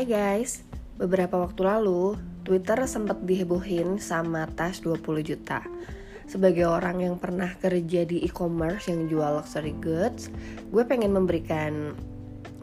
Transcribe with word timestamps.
Hai 0.00 0.08
guys, 0.08 0.64
beberapa 0.96 1.36
waktu 1.36 1.60
lalu 1.60 2.16
Twitter 2.40 2.88
sempat 2.88 3.20
dihebohin 3.20 4.00
sama 4.00 4.48
tas 4.48 4.80
20 4.80 4.96
juta. 5.20 5.60
Sebagai 6.24 6.64
orang 6.64 7.04
yang 7.04 7.20
pernah 7.20 7.52
kerja 7.60 8.08
di 8.08 8.24
e-commerce 8.24 8.88
yang 8.88 9.12
jual 9.12 9.28
luxury 9.36 9.76
goods, 9.76 10.32
gue 10.72 10.88
pengen 10.88 11.12
memberikan 11.12 11.92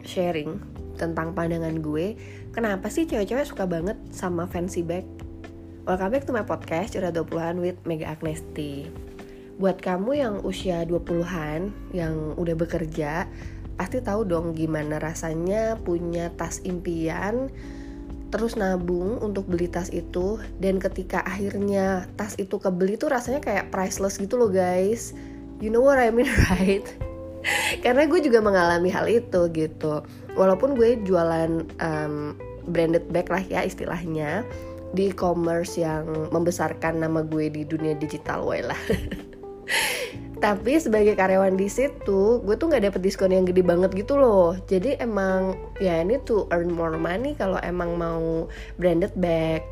sharing 0.02 0.58
tentang 0.98 1.38
pandangan 1.38 1.78
gue 1.78 2.18
kenapa 2.58 2.90
sih 2.90 3.06
cewek-cewek 3.06 3.46
suka 3.46 3.70
banget 3.70 4.02
sama 4.10 4.50
fancy 4.50 4.82
bag. 4.82 5.06
Welcome 5.86 6.18
back 6.18 6.26
to 6.26 6.34
my 6.34 6.42
podcast 6.42 6.98
Curhat 6.98 7.22
20-an 7.22 7.62
with 7.62 7.78
Mega 7.86 8.18
Agnesti. 8.18 8.90
Buat 9.62 9.82
kamu 9.86 10.12
yang 10.18 10.36
usia 10.42 10.82
20-an 10.90 11.70
yang 11.94 12.34
udah 12.34 12.54
bekerja, 12.58 13.30
pasti 13.78 14.02
tahu 14.02 14.26
dong 14.26 14.58
gimana 14.58 14.98
rasanya 14.98 15.78
punya 15.78 16.34
tas 16.34 16.60
impian 16.66 17.54
terus 18.28 18.60
nabung 18.60 19.24
untuk 19.24 19.48
beli 19.48 19.72
tas 19.72 19.88
itu 19.96 20.36
dan 20.60 20.84
ketika 20.84 21.24
akhirnya 21.24 22.12
tas 22.20 22.36
itu 22.36 22.60
kebeli 22.60 23.00
tuh 23.00 23.08
rasanya 23.08 23.40
kayak 23.40 23.72
priceless 23.72 24.20
gitu 24.20 24.36
loh 24.36 24.52
guys. 24.52 25.16
You 25.64 25.72
know 25.72 25.82
what 25.82 25.96
I 25.98 26.12
mean 26.12 26.28
right? 26.52 26.84
Karena 27.80 28.04
gue 28.04 28.20
juga 28.20 28.44
mengalami 28.44 28.92
hal 28.92 29.08
itu 29.08 29.48
gitu. 29.56 30.04
Walaupun 30.36 30.76
gue 30.76 31.00
jualan 31.08 31.64
um, 31.80 32.36
branded 32.68 33.08
bag 33.08 33.32
lah 33.32 33.42
ya 33.48 33.64
istilahnya 33.64 34.44
di 34.92 35.12
e-commerce 35.12 35.80
yang 35.80 36.32
membesarkan 36.32 37.00
nama 37.04 37.24
gue 37.24 37.52
di 37.52 37.64
dunia 37.68 37.96
digital 37.96 38.44
lah 38.48 38.82
tapi 40.38 40.78
sebagai 40.78 41.18
karyawan 41.18 41.58
di 41.58 41.66
situ 41.66 42.46
gue 42.46 42.56
tuh 42.56 42.70
nggak 42.70 42.94
dapet 42.94 43.02
diskon 43.02 43.34
yang 43.34 43.46
gede 43.46 43.66
banget 43.66 43.90
gitu 43.98 44.22
loh. 44.22 44.54
Jadi 44.70 44.98
emang 45.02 45.58
ya 45.82 45.98
ini 46.02 46.22
tuh 46.22 46.46
earn 46.54 46.70
more 46.70 46.94
money 46.98 47.34
kalau 47.34 47.58
emang 47.66 47.98
mau 47.98 48.46
branded 48.78 49.14
bag. 49.18 49.66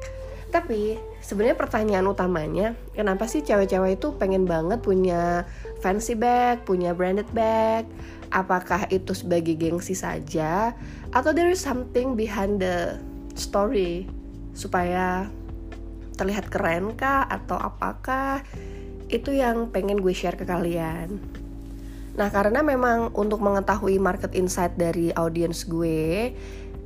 Tapi 0.50 0.98
sebenarnya 1.22 1.58
pertanyaan 1.58 2.08
utamanya 2.10 2.74
kenapa 2.98 3.30
sih 3.30 3.44
cewek-cewek 3.46 4.00
itu 4.02 4.16
pengen 4.18 4.48
banget 4.48 4.80
punya 4.82 5.46
fancy 5.84 6.18
bag 6.18 6.66
punya 6.66 6.98
branded 6.98 7.30
bag? 7.30 7.86
Apakah 8.34 8.90
itu 8.90 9.14
sebagai 9.14 9.54
gengsi 9.54 9.94
saja? 9.94 10.74
Atau 11.14 11.30
there 11.30 11.54
is 11.54 11.62
something 11.62 12.18
behind 12.18 12.58
the 12.58 12.98
story 13.38 14.10
supaya 14.58 15.30
terlihat 16.18 16.50
keren 16.50 16.98
kah? 16.98 17.30
Atau 17.30 17.60
apakah 17.60 18.42
itu 19.10 19.36
yang 19.36 19.70
pengen 19.70 20.02
gue 20.02 20.14
share 20.14 20.38
ke 20.38 20.46
kalian. 20.48 21.22
Nah, 22.16 22.32
karena 22.32 22.64
memang 22.64 23.12
untuk 23.12 23.44
mengetahui 23.44 24.00
market 24.00 24.32
insight 24.34 24.74
dari 24.80 25.12
audiens 25.20 25.68
gue, 25.68 26.32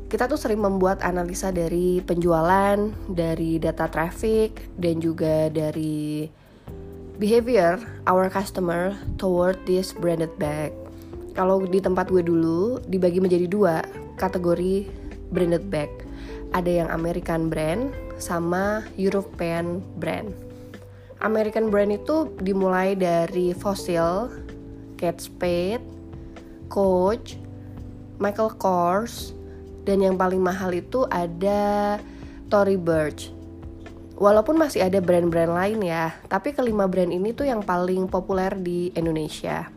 kita 0.09 0.25
tuh 0.25 0.41
sering 0.41 0.57
membuat 0.57 1.05
analisa 1.05 1.53
dari 1.53 2.01
penjualan, 2.01 2.81
dari 3.05 3.61
data 3.61 3.85
traffic, 3.85 4.73
dan 4.73 4.97
juga 4.97 5.53
dari 5.53 6.25
behavior 7.21 7.77
our 8.09 8.25
customer 8.25 8.97
toward 9.21 9.53
this 9.69 9.93
branded 9.93 10.33
bag. 10.41 10.73
Kalau 11.37 11.61
di 11.61 11.77
tempat 11.77 12.09
gue 12.09 12.25
dulu 12.25 12.81
dibagi 12.89 13.21
menjadi 13.21 13.45
dua 13.45 13.85
kategori 14.17 14.89
branded 15.29 15.69
bag. 15.69 15.93
Ada 16.57 16.83
yang 16.83 16.89
American 16.89 17.53
brand 17.53 17.93
sama 18.17 18.81
European 18.97 19.85
brand. 20.01 20.48
American 21.19 21.67
brand 21.67 21.91
itu 21.91 22.31
dimulai 22.39 22.95
dari 22.95 23.51
Fossil, 23.51 24.31
Kate 24.95 25.19
Spade, 25.19 25.83
Coach, 26.71 27.35
Michael 28.23 28.55
Kors, 28.55 29.35
dan 29.83 29.99
yang 29.99 30.15
paling 30.15 30.39
mahal 30.39 30.71
itu 30.71 31.03
ada 31.11 31.99
Tory 32.47 32.79
Burch. 32.79 33.35
Walaupun 34.15 34.59
masih 34.59 34.83
ada 34.83 34.99
brand-brand 35.03 35.51
lain 35.51 35.79
ya, 35.83 36.15
tapi 36.31 36.55
kelima 36.55 36.87
brand 36.87 37.11
ini 37.11 37.35
tuh 37.35 37.47
yang 37.47 37.63
paling 37.63 38.07
populer 38.07 38.55
di 38.55 38.91
Indonesia. 38.95 39.67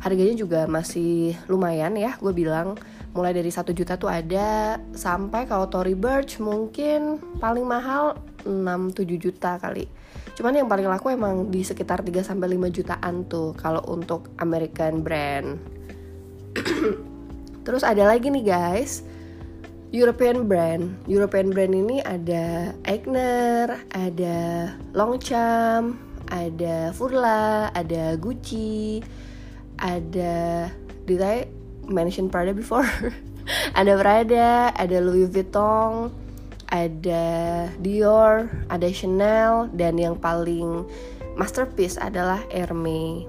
Harganya 0.00 0.36
juga 0.36 0.64
masih 0.64 1.36
lumayan 1.52 1.96
ya, 2.00 2.16
gue 2.16 2.32
bilang 2.32 2.80
mulai 3.12 3.36
dari 3.36 3.52
satu 3.52 3.76
juta 3.76 4.00
tuh 4.00 4.08
ada 4.08 4.80
sampai 4.96 5.44
kalau 5.44 5.68
Tory 5.68 5.92
Burch 5.92 6.40
mungkin 6.40 7.20
paling 7.40 7.68
mahal 7.68 8.16
6-7 8.48 9.20
juta 9.20 9.60
kali 9.60 10.01
Cuman 10.32 10.56
yang 10.56 10.68
paling 10.68 10.88
laku 10.88 11.12
emang 11.12 11.52
di 11.52 11.60
sekitar 11.60 12.00
3 12.00 12.24
sampai 12.24 12.56
5 12.56 12.72
jutaan 12.72 13.28
tuh 13.28 13.52
kalau 13.52 13.84
untuk 13.88 14.32
American 14.40 15.04
brand. 15.04 15.60
Terus 17.66 17.84
ada 17.84 18.08
lagi 18.08 18.32
nih 18.32 18.44
guys, 18.44 19.04
European 19.92 20.48
brand. 20.48 20.96
European 21.04 21.52
brand 21.52 21.76
ini 21.76 22.00
ada 22.00 22.72
Eigner, 22.88 23.84
ada 23.92 24.38
Longchamp, 24.96 26.00
ada 26.32 26.96
Furla, 26.96 27.68
ada 27.76 28.16
Gucci, 28.16 29.04
ada 29.76 30.66
did 31.04 31.20
I 31.20 31.44
mention 31.92 32.32
Prada 32.32 32.56
before? 32.56 32.88
ada 33.78 33.92
Prada, 34.00 34.72
ada 34.72 34.96
Louis 35.04 35.28
Vuitton, 35.28 36.08
ada 36.72 37.24
Dior, 37.84 38.48
ada 38.72 38.88
Chanel, 38.88 39.68
dan 39.76 40.00
yang 40.00 40.16
paling 40.16 40.88
masterpiece 41.36 42.00
adalah 42.00 42.40
Hermes. 42.48 43.28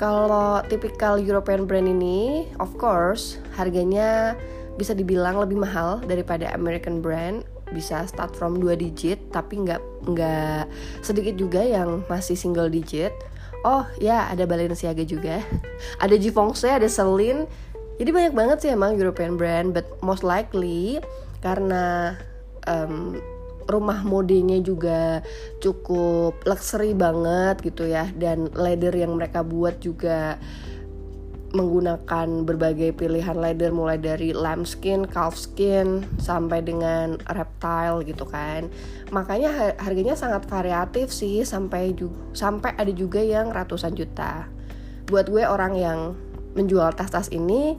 Kalau 0.00 0.64
tipikal 0.64 1.20
European 1.20 1.68
brand 1.68 1.84
ini, 1.84 2.48
of 2.56 2.72
course, 2.80 3.36
harganya 3.60 4.32
bisa 4.80 4.96
dibilang 4.96 5.36
lebih 5.36 5.60
mahal 5.60 6.00
daripada 6.08 6.48
American 6.56 7.04
brand. 7.04 7.44
Bisa 7.70 8.08
start 8.08 8.32
from 8.32 8.56
2 8.58 8.80
digit, 8.80 9.20
tapi 9.30 9.60
nggak 9.60 10.08
nggak 10.08 10.64
sedikit 11.04 11.36
juga 11.36 11.60
yang 11.60 12.00
masih 12.08 12.34
single 12.34 12.72
digit. 12.72 13.12
Oh 13.60 13.84
ya, 14.00 14.32
ada 14.32 14.48
Balenciaga 14.48 15.04
juga, 15.04 15.44
ada 16.04 16.16
Givenchy, 16.16 16.72
ada 16.72 16.88
Celine. 16.88 17.44
Jadi 18.00 18.08
banyak 18.08 18.32
banget 18.32 18.58
sih 18.64 18.72
emang 18.72 18.96
European 18.96 19.36
brand, 19.36 19.76
but 19.76 19.84
most 20.00 20.24
likely 20.24 20.96
karena 21.44 22.16
um, 22.70 23.18
rumah 23.66 24.02
modenya 24.02 24.58
juga 24.62 25.22
cukup 25.62 26.42
luxury 26.46 26.94
banget 26.94 27.62
gitu 27.62 27.86
ya 27.86 28.10
dan 28.18 28.50
leather 28.54 28.94
yang 28.94 29.14
mereka 29.14 29.46
buat 29.46 29.78
juga 29.78 30.38
menggunakan 31.50 32.46
berbagai 32.46 32.94
pilihan 32.94 33.34
leather 33.34 33.74
mulai 33.74 33.98
dari 33.98 34.30
lambskin, 34.30 35.02
calfskin 35.02 36.06
sampai 36.22 36.62
dengan 36.62 37.18
reptile 37.26 38.06
gitu 38.06 38.22
kan. 38.22 38.70
Makanya 39.10 39.74
harganya 39.82 40.14
sangat 40.14 40.46
variatif 40.46 41.10
sih 41.10 41.42
sampai 41.42 41.90
sampai 42.38 42.70
ada 42.78 42.94
juga 42.94 43.18
yang 43.18 43.50
ratusan 43.50 43.98
juta. 43.98 44.46
Buat 45.10 45.26
gue 45.26 45.42
orang 45.42 45.74
yang 45.74 45.98
menjual 46.54 46.94
tas-tas 46.94 47.30
ini 47.34 47.74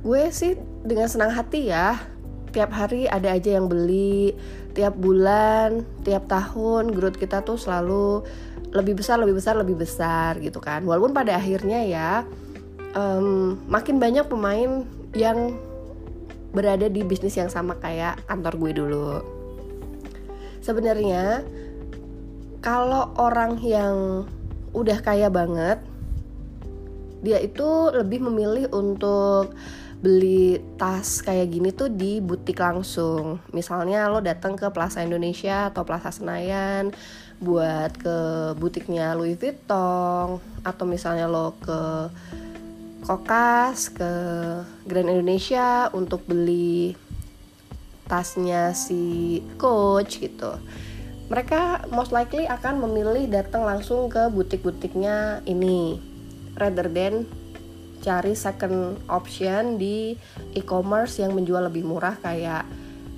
gue 0.00 0.22
sih 0.32 0.56
dengan 0.86 1.10
senang 1.10 1.34
hati 1.36 1.68
ya 1.68 2.00
tiap 2.50 2.70
hari 2.72 3.08
ada 3.08 3.34
aja 3.34 3.58
yang 3.60 3.66
beli. 3.66 4.34
Tiap 4.76 4.94
bulan 4.94 5.82
tiap 6.06 6.30
tahun 6.30 6.94
growth 6.94 7.18
kita 7.18 7.42
tuh 7.42 7.58
selalu 7.58 8.22
lebih 8.70 9.00
besar 9.00 9.16
lebih 9.18 9.40
besar 9.40 9.54
lebih 9.58 9.76
besar 9.80 10.38
gitu 10.38 10.60
kan. 10.62 10.84
Walaupun 10.84 11.16
pada 11.16 11.36
akhirnya 11.36 11.80
ya 11.82 12.10
um, 12.94 13.58
makin 13.66 13.98
banyak 13.98 14.28
pemain 14.28 14.84
yang 15.16 15.56
berada 16.52 16.88
di 16.88 17.04
bisnis 17.04 17.36
yang 17.36 17.52
sama 17.52 17.76
kayak 17.76 18.20
kantor 18.28 18.54
gue 18.56 18.72
dulu. 18.76 19.10
Sebenarnya 20.64 21.44
kalau 22.64 23.14
orang 23.16 23.60
yang 23.62 24.26
udah 24.76 24.98
kaya 25.00 25.32
banget 25.32 25.80
dia 27.18 27.42
itu 27.42 27.90
lebih 27.90 28.22
memilih 28.22 28.70
untuk 28.70 29.54
beli 29.98 30.62
tas 30.78 31.26
kayak 31.26 31.50
gini 31.50 31.74
tuh 31.74 31.90
di 31.90 32.22
butik 32.22 32.62
langsung. 32.62 33.42
Misalnya 33.50 34.06
lo 34.06 34.22
datang 34.22 34.54
ke 34.54 34.70
Plaza 34.70 35.02
Indonesia 35.02 35.70
atau 35.74 35.82
Plaza 35.82 36.14
Senayan 36.14 36.94
buat 37.38 37.94
ke 37.98 38.16
butiknya 38.58 39.14
Louis 39.14 39.38
Vuitton 39.38 40.42
atau 40.62 40.84
misalnya 40.86 41.30
lo 41.30 41.54
ke 41.58 42.10
Kokas 43.06 43.94
ke 43.94 44.12
Grand 44.86 45.06
Indonesia 45.06 45.86
untuk 45.94 46.26
beli 46.26 46.98
tasnya 48.10 48.74
si 48.74 49.38
coach 49.54 50.18
gitu. 50.18 50.58
Mereka 51.28 51.92
most 51.92 52.10
likely 52.10 52.48
akan 52.48 52.82
memilih 52.82 53.28
datang 53.30 53.62
langsung 53.62 54.08
ke 54.10 54.32
butik-butiknya 54.32 55.44
ini 55.46 56.00
rather 56.58 56.90
than 56.90 57.28
cari 58.02 58.32
second 58.38 59.02
option 59.10 59.76
di 59.76 60.14
e-commerce 60.54 61.20
yang 61.20 61.34
menjual 61.34 61.66
lebih 61.66 61.84
murah 61.84 62.14
kayak 62.18 62.64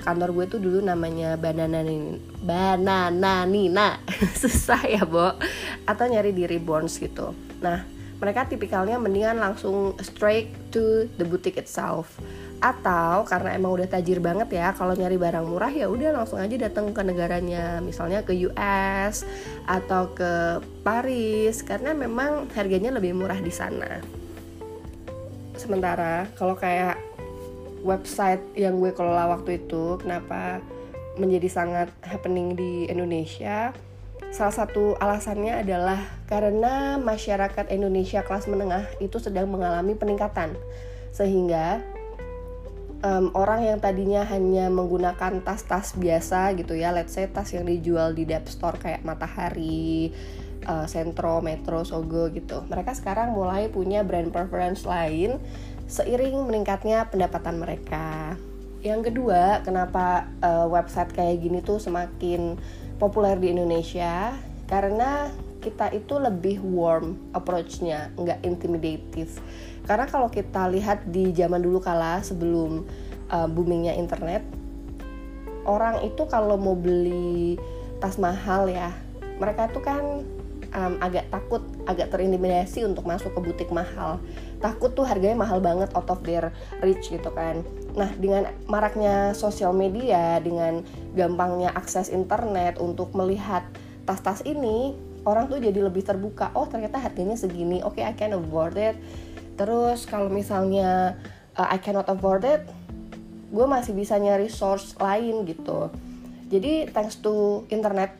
kantor 0.00 0.32
gue 0.32 0.44
tuh 0.56 0.60
dulu 0.60 0.78
namanya 0.80 1.36
Banana 1.36 1.84
Nina, 1.84 2.16
Banana 2.40 3.44
Nina 3.44 4.00
susah 4.40 4.80
ya 4.88 5.04
Bo. 5.04 5.36
Atau 5.84 6.08
nyari 6.08 6.32
di 6.32 6.48
Reborns 6.48 6.96
gitu. 6.96 7.36
Nah 7.60 7.84
mereka 8.20 8.44
tipikalnya 8.44 9.00
mendingan 9.00 9.40
langsung 9.40 9.96
straight 10.04 10.52
to 10.72 11.08
the 11.16 11.24
boutique 11.24 11.60
itself. 11.60 12.20
Atau 12.60 13.24
karena 13.24 13.56
emang 13.56 13.72
udah 13.80 13.88
tajir 13.88 14.20
banget 14.20 14.52
ya 14.52 14.76
kalau 14.76 14.92
nyari 14.92 15.16
barang 15.16 15.48
murah 15.48 15.72
ya 15.72 15.88
udah 15.88 16.12
langsung 16.12 16.40
aja 16.40 16.56
datang 16.56 16.92
ke 16.92 17.00
negaranya. 17.00 17.80
Misalnya 17.80 18.20
ke 18.24 18.36
US 18.48 19.24
atau 19.64 20.12
ke 20.12 20.60
Paris 20.84 21.64
karena 21.64 21.96
memang 21.96 22.48
harganya 22.52 22.92
lebih 22.92 23.16
murah 23.16 23.40
di 23.40 23.52
sana 23.52 24.19
sementara. 25.60 26.24
Kalau 26.40 26.56
kayak 26.56 26.96
website 27.84 28.40
yang 28.56 28.80
gue 28.80 28.96
kelola 28.96 29.36
waktu 29.36 29.60
itu 29.60 30.00
kenapa 30.00 30.64
menjadi 31.20 31.48
sangat 31.52 31.88
happening 32.00 32.56
di 32.56 32.88
Indonesia 32.88 33.76
salah 34.30 34.54
satu 34.54 34.94
alasannya 35.02 35.66
adalah 35.66 35.98
karena 36.30 36.96
masyarakat 37.02 37.66
Indonesia 37.74 38.22
kelas 38.22 38.46
menengah 38.46 38.86
itu 39.02 39.18
sedang 39.18 39.50
mengalami 39.50 39.98
peningkatan. 39.98 40.54
Sehingga 41.10 41.82
um, 43.02 43.34
orang 43.34 43.66
yang 43.66 43.78
tadinya 43.82 44.22
hanya 44.30 44.70
menggunakan 44.70 45.42
tas-tas 45.42 45.98
biasa 45.98 46.54
gitu 46.54 46.78
ya, 46.78 46.94
let's 46.94 47.18
say 47.18 47.26
tas 47.26 47.50
yang 47.50 47.66
dijual 47.66 48.14
di 48.14 48.22
dep 48.22 48.46
store 48.46 48.78
kayak 48.78 49.02
Matahari, 49.02 50.14
uh, 50.66 50.86
Sentro, 50.88 51.40
Metro, 51.44 51.84
Sogo 51.84 52.28
gitu. 52.32 52.64
Mereka 52.68 52.96
sekarang 52.96 53.36
mulai 53.36 53.68
punya 53.68 54.04
brand 54.04 54.32
preference 54.32 54.84
lain 54.84 55.38
seiring 55.90 56.46
meningkatnya 56.46 57.08
pendapatan 57.10 57.58
mereka. 57.58 58.38
Yang 58.80 59.12
kedua, 59.12 59.60
kenapa 59.60 60.30
uh, 60.40 60.64
website 60.70 61.12
kayak 61.12 61.44
gini 61.44 61.60
tuh 61.60 61.76
semakin 61.76 62.56
populer 62.96 63.36
di 63.36 63.52
Indonesia? 63.52 64.32
Karena 64.64 65.28
kita 65.60 65.92
itu 65.92 66.16
lebih 66.16 66.64
warm 66.64 67.20
approach-nya, 67.36 68.16
nggak 68.16 68.40
intimidative 68.48 69.36
karena 69.90 70.06
kalau 70.06 70.28
kita 70.30 70.68
lihat 70.68 71.08
di 71.08 71.32
zaman 71.32 71.58
dulu 71.58 71.82
kala 71.82 72.20
sebelum 72.20 72.84
uh, 73.32 73.48
boomingnya 73.50 73.98
internet, 73.98 74.44
orang 75.64 76.04
itu 76.04 76.22
kalau 76.30 76.54
mau 76.54 76.76
beli 76.76 77.58
tas 77.98 78.14
mahal 78.20 78.68
ya, 78.68 78.92
mereka 79.42 79.66
itu 79.66 79.80
kan 79.80 80.22
um, 80.76 80.98
agak 81.00 81.28
takut, 81.32 81.62
agak 81.86 82.10
terintimidasi 82.12 82.84
untuk 82.86 83.06
masuk 83.06 83.34
ke 83.36 83.40
butik 83.40 83.70
mahal. 83.70 84.18
Takut 84.58 84.92
tuh 84.92 85.06
harganya 85.06 85.38
mahal 85.38 85.58
banget 85.62 85.90
out 85.96 86.08
of 86.10 86.20
their 86.22 86.52
reach 86.84 87.08
gitu 87.10 87.30
kan. 87.32 87.62
Nah, 87.96 88.10
dengan 88.18 88.50
maraknya 88.70 89.32
sosial 89.32 89.72
media, 89.72 90.38
dengan 90.42 90.82
gampangnya 91.16 91.72
akses 91.74 92.12
internet 92.12 92.78
untuk 92.78 93.14
melihat 93.16 93.66
tas-tas 94.04 94.44
ini, 94.46 94.94
orang 95.26 95.50
tuh 95.50 95.58
jadi 95.58 95.86
lebih 95.86 96.06
terbuka. 96.06 96.52
Oh, 96.52 96.68
ternyata 96.68 97.00
harganya 97.00 97.34
segini. 97.34 97.82
Oke, 97.82 98.00
okay, 98.00 98.04
I 98.08 98.14
can 98.14 98.36
afford 98.36 98.76
it 98.78 98.96
terus 99.60 100.08
kalau 100.08 100.32
misalnya 100.32 101.20
uh, 101.52 101.68
I 101.68 101.76
cannot 101.76 102.08
afford 102.08 102.48
it 102.48 102.64
gue 103.52 103.66
masih 103.68 103.92
bisa 103.92 104.16
nyari 104.16 104.48
source 104.48 104.96
lain 104.96 105.44
gitu 105.44 105.92
jadi 106.48 106.88
thanks 106.88 107.20
to 107.20 107.68
internet 107.68 108.16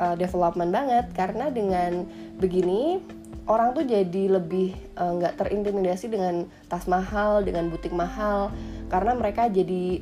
uh, 0.00 0.16
development 0.16 0.72
banget. 0.72 1.06
Karena 1.12 1.52
dengan 1.52 2.08
begini 2.40 2.98
orang 3.44 3.76
tuh 3.76 3.84
jadi 3.84 4.40
lebih 4.40 4.72
uh, 4.96 5.20
nggak 5.20 5.36
uh, 5.36 5.38
terintimidasi 5.44 6.08
dengan 6.08 6.48
tas 6.66 6.88
mahal 6.88 7.44
dengan 7.44 7.68
butik 7.68 7.92
mahal. 7.92 8.48
Karena 8.88 9.12
mereka 9.14 9.46
jadi 9.52 10.00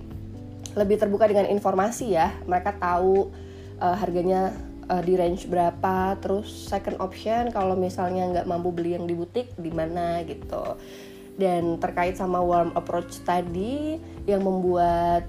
lebih 0.79 0.97
terbuka 1.03 1.27
dengan 1.27 1.51
informasi 1.51 2.15
ya. 2.15 2.31
Mereka 2.47 2.79
tahu 2.79 3.29
uh, 3.83 3.97
harganya 3.99 4.55
uh, 4.87 5.03
di 5.03 5.19
range 5.19 5.51
berapa. 5.51 6.15
Terus 6.23 6.49
second 6.49 7.03
option 7.03 7.51
kalau 7.51 7.75
misalnya 7.75 8.31
nggak 8.39 8.47
mampu 8.47 8.71
beli 8.71 8.95
yang 8.95 9.05
di 9.05 9.19
butik 9.19 9.51
di 9.59 9.75
mana 9.75 10.23
gitu. 10.23 10.79
Dan 11.39 11.79
terkait 11.79 12.19
sama 12.19 12.43
warm 12.43 12.75
approach 12.75 13.23
tadi 13.23 13.99
yang 14.27 14.43
membuat 14.43 15.23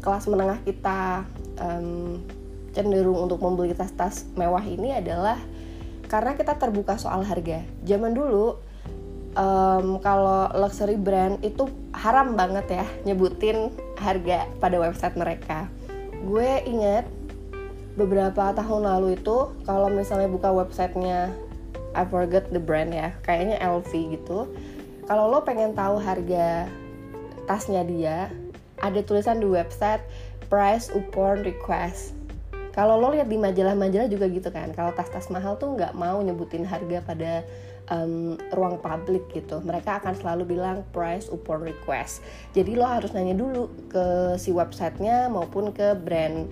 kelas 0.00 0.24
menengah 0.26 0.58
kita 0.64 1.28
um, 1.60 2.18
cenderung 2.72 3.28
untuk 3.28 3.40
membeli 3.40 3.76
tas-tas 3.76 4.24
mewah 4.36 4.64
ini 4.64 4.96
adalah 4.96 5.36
karena 6.08 6.36
kita 6.36 6.56
terbuka 6.60 7.00
soal 7.00 7.24
harga. 7.24 7.64
Zaman 7.88 8.12
dulu 8.12 8.56
um, 9.36 9.96
kalau 10.00 10.48
luxury 10.56 10.96
brand 10.96 11.40
itu 11.40 11.68
haram 11.96 12.36
banget 12.36 12.82
ya 12.82 12.86
nyebutin 13.08 13.72
harga 13.96 14.48
pada 14.60 14.76
website 14.76 15.16
mereka. 15.16 15.68
Gue 16.24 16.60
inget 16.68 17.08
beberapa 17.96 18.56
tahun 18.56 18.88
lalu 18.88 19.20
itu 19.20 19.52
kalau 19.68 19.88
misalnya 19.92 20.28
buka 20.28 20.48
websitenya 20.48 21.32
I 21.92 22.08
forget 22.08 22.48
the 22.48 22.60
brand 22.60 22.92
ya 22.92 23.12
kayaknya 23.24 23.60
LV 23.60 23.90
gitu. 24.16 24.48
Kalau 25.04 25.28
lo 25.28 25.44
pengen 25.44 25.76
tahu 25.76 26.00
harga 26.00 26.68
tasnya 27.44 27.84
dia 27.84 28.32
ada 28.80 29.00
tulisan 29.04 29.42
di 29.42 29.48
website 29.48 30.00
price 30.48 30.88
upon 30.92 31.44
request 31.44 32.16
kalau 32.72 32.96
lo 32.96 33.12
lihat 33.12 33.28
di 33.28 33.36
majalah-majalah 33.36 34.08
juga 34.08 34.26
gitu 34.28 34.48
kan 34.48 34.72
kalau 34.72 34.92
tas-tas 34.96 35.28
mahal 35.28 35.56
tuh 35.60 35.76
nggak 35.76 35.92
mau 35.92 36.20
nyebutin 36.20 36.64
harga 36.64 36.98
pada 37.04 37.32
um, 37.92 38.40
ruang 38.52 38.80
publik 38.80 39.28
gitu 39.32 39.60
mereka 39.60 40.00
akan 40.00 40.16
selalu 40.16 40.56
bilang 40.56 40.84
price 40.90 41.28
upon 41.28 41.62
request 41.62 42.24
jadi 42.56 42.74
lo 42.76 42.88
harus 42.88 43.12
nanya 43.12 43.36
dulu 43.36 43.68
ke 43.92 44.36
si 44.40 44.50
websitenya 44.50 45.28
maupun 45.28 45.70
ke 45.70 45.94
brand 45.96 46.48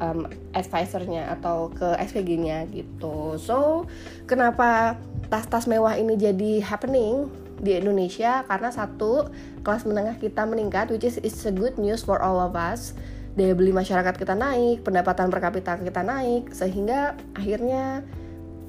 um, 0.00 0.26
advisornya 0.54 1.30
atau 1.38 1.70
ke 1.70 1.86
SPG-nya 1.98 2.66
gitu. 2.70 3.38
So 3.38 3.86
kenapa 4.26 4.98
tas-tas 5.30 5.66
mewah 5.70 5.98
ini 5.98 6.18
jadi 6.18 6.62
happening 6.64 7.30
di 7.60 7.78
Indonesia? 7.78 8.42
Karena 8.46 8.74
satu 8.74 9.30
kelas 9.62 9.86
menengah 9.86 10.18
kita 10.18 10.46
meningkat, 10.46 10.90
which 10.90 11.06
is 11.06 11.18
it's 11.22 11.46
a 11.46 11.54
good 11.54 11.78
news 11.78 12.02
for 12.02 12.18
all 12.18 12.40
of 12.42 12.54
us. 12.58 12.96
Daya 13.34 13.50
beli 13.58 13.74
masyarakat 13.74 14.14
kita 14.14 14.38
naik, 14.38 14.86
pendapatan 14.86 15.26
per 15.26 15.42
kapita 15.42 15.74
kita 15.74 16.06
naik, 16.06 16.54
sehingga 16.54 17.18
akhirnya 17.34 18.06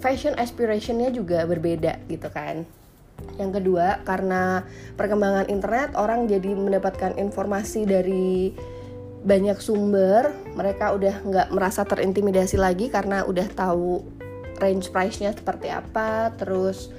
fashion 0.01 0.33
aspirationnya 0.38 1.13
juga 1.13 1.45
berbeda 1.45 2.01
gitu 2.09 2.29
kan. 2.33 2.65
Yang 3.38 3.62
kedua, 3.62 4.01
karena 4.03 4.65
perkembangan 4.97 5.47
internet, 5.53 5.94
orang 5.94 6.25
jadi 6.25 6.51
mendapatkan 6.57 7.13
informasi 7.15 7.85
dari 7.85 8.51
banyak 9.25 9.57
sumber 9.57 10.29
mereka 10.53 10.94
udah 10.94 11.25
nggak 11.25 11.47
merasa 11.50 11.81
terintimidasi 11.81 12.62
lagi 12.62 12.94
karena 12.94 13.25
udah 13.25 13.50
tahu 13.57 14.06
range 14.62 14.89
price-nya 14.94 15.33
seperti 15.33 15.69
apa. 15.69 16.33
Terus 16.38 16.89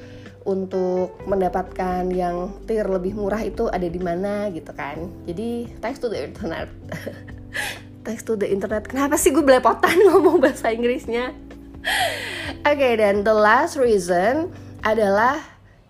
untuk 0.46 1.18
mendapatkan 1.26 2.06
yang 2.14 2.54
tier 2.70 2.86
lebih 2.86 3.18
murah 3.18 3.42
itu 3.42 3.66
ada 3.66 3.86
di 3.86 3.98
mana 3.98 4.46
gitu 4.54 4.70
kan. 4.70 5.10
Jadi 5.26 5.66
thanks 5.82 5.98
to 5.98 6.06
the 6.06 6.18
internet 6.30 6.70
thanks 8.06 8.22
to 8.22 8.38
the 8.38 8.46
internet. 8.46 8.86
Kenapa 8.86 9.18
sih 9.18 9.34
gue 9.34 9.42
belepotan 9.42 9.98
ngomong 10.10 10.38
bahasa 10.38 10.70
Inggrisnya? 10.70 11.34
Oke 12.66 12.78
okay, 12.78 12.92
dan 12.98 13.22
the 13.22 13.34
last 13.34 13.78
reason 13.78 14.50
adalah 14.82 15.38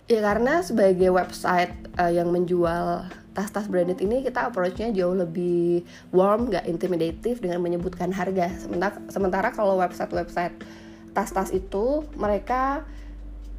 ya 0.08 0.20
karena 0.22 0.60
sebagai 0.64 1.12
website 1.12 1.72
uh, 2.00 2.12
yang 2.12 2.32
menjual 2.32 3.08
tas-tas 3.36 3.68
branded 3.68 4.00
ini 4.00 4.24
kita 4.24 4.48
approach-nya 4.48 4.88
jauh 4.96 5.12
lebih 5.12 5.84
warm, 6.08 6.48
gak 6.48 6.64
intimidatif 6.64 7.44
dengan 7.44 7.60
menyebutkan 7.60 8.08
harga. 8.08 8.48
Sementara, 8.56 8.96
sementara 9.12 9.48
kalau 9.52 9.76
website-website 9.76 10.56
tas-tas 11.12 11.52
itu 11.52 12.00
mereka 12.16 12.88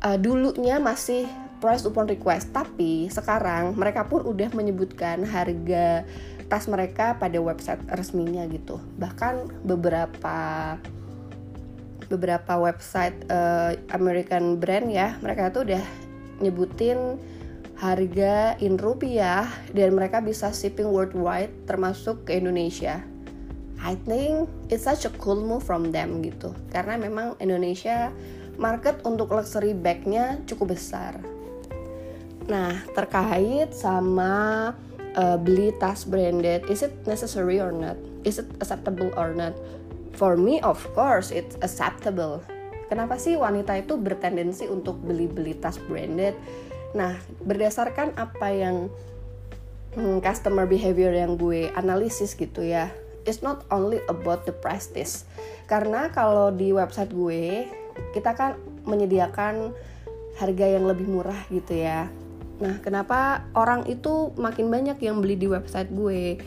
uh, 0.02 0.18
dulunya 0.18 0.82
masih 0.82 1.30
price 1.62 1.86
upon 1.86 2.10
request, 2.10 2.50
tapi 2.54 3.06
sekarang 3.14 3.78
mereka 3.78 4.06
pun 4.06 4.26
udah 4.26 4.50
menyebutkan 4.58 5.22
harga 5.26 6.06
tas 6.48 6.68
mereka 6.72 7.20
pada 7.20 7.40
website 7.40 7.84
resminya 7.92 8.48
gitu. 8.48 8.80
Bahkan 9.00 9.68
beberapa 9.68 10.38
beberapa 12.08 12.54
website 12.56 13.28
uh, 13.28 13.76
American 13.92 14.56
brand 14.60 14.88
ya, 14.88 15.20
mereka 15.20 15.52
tuh 15.52 15.68
udah 15.68 15.84
nyebutin 16.40 17.20
harga 17.78 18.58
in 18.58 18.80
rupiah 18.80 19.46
dan 19.76 19.94
mereka 19.94 20.18
bisa 20.18 20.50
shipping 20.50 20.90
worldwide 20.90 21.54
termasuk 21.70 22.26
ke 22.26 22.42
Indonesia. 22.42 23.04
I 23.78 23.94
think 24.10 24.50
it's 24.74 24.90
such 24.90 25.06
a 25.06 25.14
cool 25.22 25.38
move 25.38 25.62
from 25.62 25.94
them 25.94 26.26
gitu 26.26 26.50
karena 26.74 26.98
memang 26.98 27.38
Indonesia 27.38 28.10
market 28.58 28.98
untuk 29.06 29.30
luxury 29.30 29.78
bagnya 29.78 30.42
cukup 30.50 30.74
besar. 30.74 31.22
Nah 32.50 32.82
terkait 32.98 33.70
sama 33.78 34.74
uh, 35.18 35.36
beli 35.36 35.74
tas 35.82 36.06
branded, 36.06 36.64
is 36.70 36.86
it 36.86 36.94
necessary 37.10 37.60
or 37.60 37.74
not? 37.74 37.98
Is 38.24 38.38
it 38.38 38.48
acceptable 38.62 39.12
or 39.18 39.34
not? 39.34 39.58
For 40.16 40.38
me 40.38 40.62
of 40.62 40.80
course 40.94 41.34
it's 41.34 41.58
acceptable. 41.60 42.46
Kenapa 42.88 43.20
sih 43.20 43.36
wanita 43.36 43.76
itu 43.76 44.00
bertendensi 44.00 44.70
untuk 44.72 45.02
beli-beli 45.04 45.60
tas 45.60 45.76
branded? 45.76 46.38
Nah, 46.96 47.20
berdasarkan 47.44 48.16
apa 48.16 48.48
yang 48.48 48.88
hmm, 50.00 50.24
customer 50.24 50.64
behavior 50.64 51.12
yang 51.12 51.36
gue 51.36 51.68
analisis 51.76 52.32
gitu 52.40 52.64
ya, 52.64 52.88
it's 53.28 53.44
not 53.44 53.68
only 53.68 54.00
about 54.08 54.48
the 54.48 54.56
prestige. 54.56 55.28
Karena 55.68 56.08
kalau 56.16 56.48
di 56.56 56.72
website 56.72 57.12
gue, 57.12 57.68
kita 58.16 58.32
kan 58.40 58.56
menyediakan 58.88 59.76
harga 60.40 60.66
yang 60.80 60.88
lebih 60.88 61.12
murah 61.12 61.44
gitu 61.52 61.76
ya. 61.76 62.08
Nah, 62.58 62.82
kenapa 62.82 63.46
orang 63.54 63.86
itu 63.86 64.34
makin 64.34 64.74
banyak 64.74 64.98
yang 64.98 65.22
beli 65.22 65.38
di 65.38 65.46
website 65.46 65.94
gue? 65.94 66.42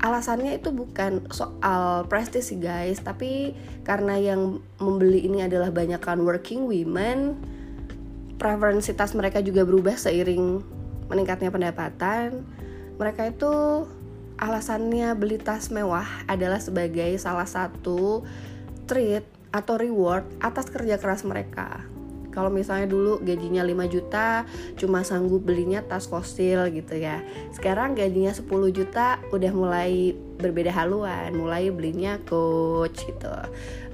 Alasannya 0.00 0.56
itu 0.56 0.72
bukan 0.72 1.28
soal 1.28 2.06
prestis 2.08 2.48
sih 2.48 2.56
guys, 2.56 3.02
tapi 3.02 3.52
karena 3.84 4.16
yang 4.16 4.62
membeli 4.80 5.26
ini 5.28 5.44
adalah 5.44 5.68
banyak 5.68 6.00
kan 6.00 6.22
working 6.22 6.64
women, 6.64 7.36
preferensitas 8.40 9.12
mereka 9.12 9.44
juga 9.44 9.66
berubah 9.66 9.98
seiring 9.98 10.64
meningkatnya 11.12 11.52
pendapatan. 11.52 12.46
Mereka 12.96 13.36
itu 13.36 13.52
alasannya 14.40 15.12
beli 15.18 15.36
tas 15.36 15.68
mewah 15.68 16.06
adalah 16.24 16.62
sebagai 16.62 17.12
salah 17.20 17.44
satu 17.44 18.24
treat 18.88 19.26
atau 19.52 19.76
reward 19.76 20.24
atas 20.40 20.70
kerja 20.72 20.96
keras 20.96 21.26
mereka 21.26 21.84
kalau 22.30 22.48
misalnya 22.48 22.86
dulu 22.86 23.18
gajinya 23.20 23.62
5 23.62 23.94
juta 23.94 24.46
cuma 24.78 25.02
sanggup 25.02 25.42
belinya 25.42 25.82
tas 25.82 26.06
kosil 26.06 26.70
gitu 26.70 26.94
ya. 26.98 27.22
Sekarang 27.50 27.98
gajinya 27.98 28.30
10 28.34 28.46
juta 28.70 29.18
udah 29.34 29.52
mulai 29.52 30.14
berbeda 30.40 30.72
haluan 30.72 31.36
mulai 31.36 31.68
belinya 31.68 32.16
coach 32.24 33.04
gitu. 33.04 33.34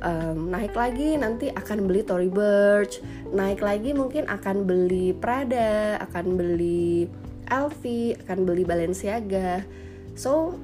Um, 0.05 0.53
naik 0.53 0.77
lagi 0.77 1.19
nanti 1.19 1.51
akan 1.51 1.91
beli 1.91 2.07
Tory 2.07 2.31
Burch 2.31 3.03
naik 3.35 3.65
lagi 3.65 3.91
mungkin 3.97 4.31
akan 4.31 4.63
beli 4.63 5.11
Prada 5.17 5.99
akan 6.07 6.39
beli 6.39 7.11
LV 7.51 7.83
akan 8.27 8.39
beli 8.47 8.63
Balenciaga. 8.63 9.67
So 10.15 10.55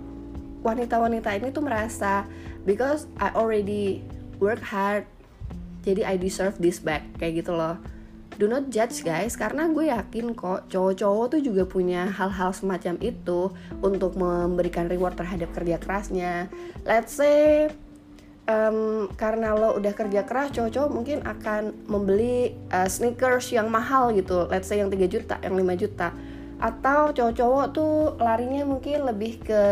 wanita-wanita 0.62 1.34
ini 1.42 1.50
tuh 1.50 1.66
merasa 1.66 2.22
because 2.62 3.10
I 3.18 3.34
already 3.34 4.06
work 4.38 4.62
hard 4.62 5.06
jadi 5.82 6.06
I 6.06 6.14
deserve 6.16 6.58
this 6.62 6.78
back 6.78 7.02
kayak 7.18 7.44
gitu 7.44 7.54
loh. 7.54 7.78
Do 8.40 8.48
not 8.48 8.72
judge 8.72 9.04
guys 9.04 9.36
karena 9.36 9.68
gue 9.68 9.92
yakin 9.92 10.32
kok 10.32 10.72
cowok-cowok 10.72 11.36
tuh 11.36 11.40
juga 11.44 11.68
punya 11.68 12.08
hal-hal 12.08 12.56
semacam 12.56 12.96
itu 13.04 13.52
untuk 13.84 14.16
memberikan 14.16 14.88
reward 14.88 15.20
terhadap 15.20 15.52
kerja 15.52 15.76
kerasnya. 15.76 16.48
Let's 16.88 17.12
say 17.12 17.68
um, 18.48 19.12
karena 19.20 19.52
lo 19.52 19.76
udah 19.76 19.92
kerja 19.92 20.24
keras 20.24 20.48
cowok-cowok 20.56 20.90
mungkin 20.90 21.18
akan 21.28 21.76
membeli 21.84 22.56
uh, 22.72 22.88
sneakers 22.88 23.52
yang 23.52 23.68
mahal 23.68 24.16
gitu. 24.16 24.48
Let's 24.48 24.72
say 24.72 24.80
yang 24.80 24.88
3 24.88 24.96
juta 25.12 25.36
yang 25.44 25.52
5 25.52 25.82
juta. 25.82 26.08
Atau 26.56 27.12
cowok-cowok 27.12 27.66
tuh 27.74 27.94
larinya 28.16 28.64
mungkin 28.64 29.04
lebih 29.04 29.44
ke 29.44 29.62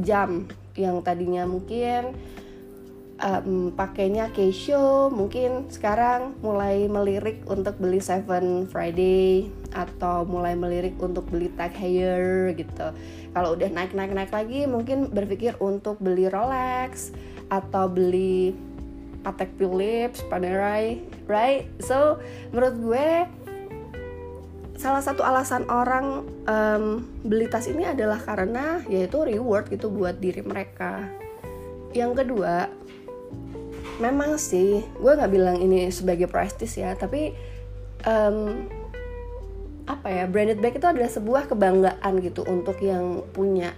jam 0.00 0.48
yang 0.78 1.02
tadinya 1.04 1.44
mungkin 1.44 2.16
um, 3.20 3.70
pakainya 3.76 4.32
Keisho 4.32 5.12
mungkin 5.12 5.68
sekarang 5.68 6.34
mulai 6.40 6.88
melirik 6.88 7.44
untuk 7.46 7.76
beli 7.76 8.00
Seven 8.00 8.66
Friday 8.66 9.52
atau 9.70 10.26
mulai 10.26 10.56
melirik 10.58 10.98
untuk 10.98 11.28
beli 11.30 11.52
Tag 11.54 11.76
Heuer 11.76 12.56
gitu 12.56 12.90
kalau 13.30 13.54
udah 13.54 13.70
naik 13.70 13.94
naik 13.94 14.10
naik 14.16 14.32
lagi 14.34 14.66
mungkin 14.66 15.12
berpikir 15.12 15.54
untuk 15.62 16.00
beli 16.02 16.26
Rolex 16.26 17.14
atau 17.52 17.86
beli 17.86 18.56
Patek 19.20 19.52
Philips, 19.60 20.24
Panerai, 20.32 20.96
right? 21.28 21.68
So 21.84 22.16
menurut 22.56 22.74
gue 22.80 23.08
salah 24.80 25.04
satu 25.04 25.20
alasan 25.20 25.68
orang 25.68 26.24
um, 26.48 27.04
beli 27.20 27.44
tas 27.52 27.68
ini 27.68 27.84
adalah 27.84 28.16
karena 28.16 28.80
yaitu 28.88 29.20
reward 29.20 29.68
gitu 29.68 29.92
buat 29.92 30.16
diri 30.16 30.40
mereka. 30.40 31.04
Yang 31.92 32.24
kedua, 32.24 32.70
memang 34.00 34.40
sih 34.40 34.80
gue 34.82 35.12
nggak 35.12 35.32
bilang 35.32 35.56
ini 35.60 35.92
sebagai 35.92 36.26
prestis 36.26 36.74
ya 36.80 36.96
tapi 36.96 37.36
um, 38.08 38.66
apa 39.90 40.06
ya 40.06 40.24
branded 40.30 40.62
bag 40.62 40.78
itu 40.78 40.86
adalah 40.86 41.10
sebuah 41.10 41.50
kebanggaan 41.50 42.22
gitu 42.22 42.46
untuk 42.46 42.78
yang 42.78 43.26
punya. 43.34 43.74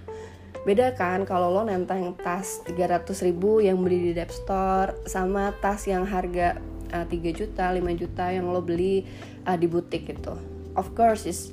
Beda 0.63 0.95
kan 0.95 1.27
kalau 1.27 1.51
lo 1.51 1.65
nenteng 1.67 2.15
tas 2.21 2.63
300 2.69 3.09
ribu 3.27 3.59
yang 3.65 3.81
beli 3.83 4.11
di 4.11 4.13
Dep 4.15 4.31
Store 4.31 4.95
sama 5.09 5.51
tas 5.59 5.89
yang 5.89 6.07
harga 6.07 6.61
uh, 6.95 7.09
3 7.09 7.19
juta 7.35 7.73
5 7.73 7.83
juta 7.99 8.31
yang 8.31 8.47
lo 8.47 8.61
beli 8.61 9.09
uh, 9.49 9.57
di 9.57 9.67
butik 9.67 10.07
gitu. 10.07 10.37
Of 10.77 10.93
course 10.93 11.25
is 11.25 11.51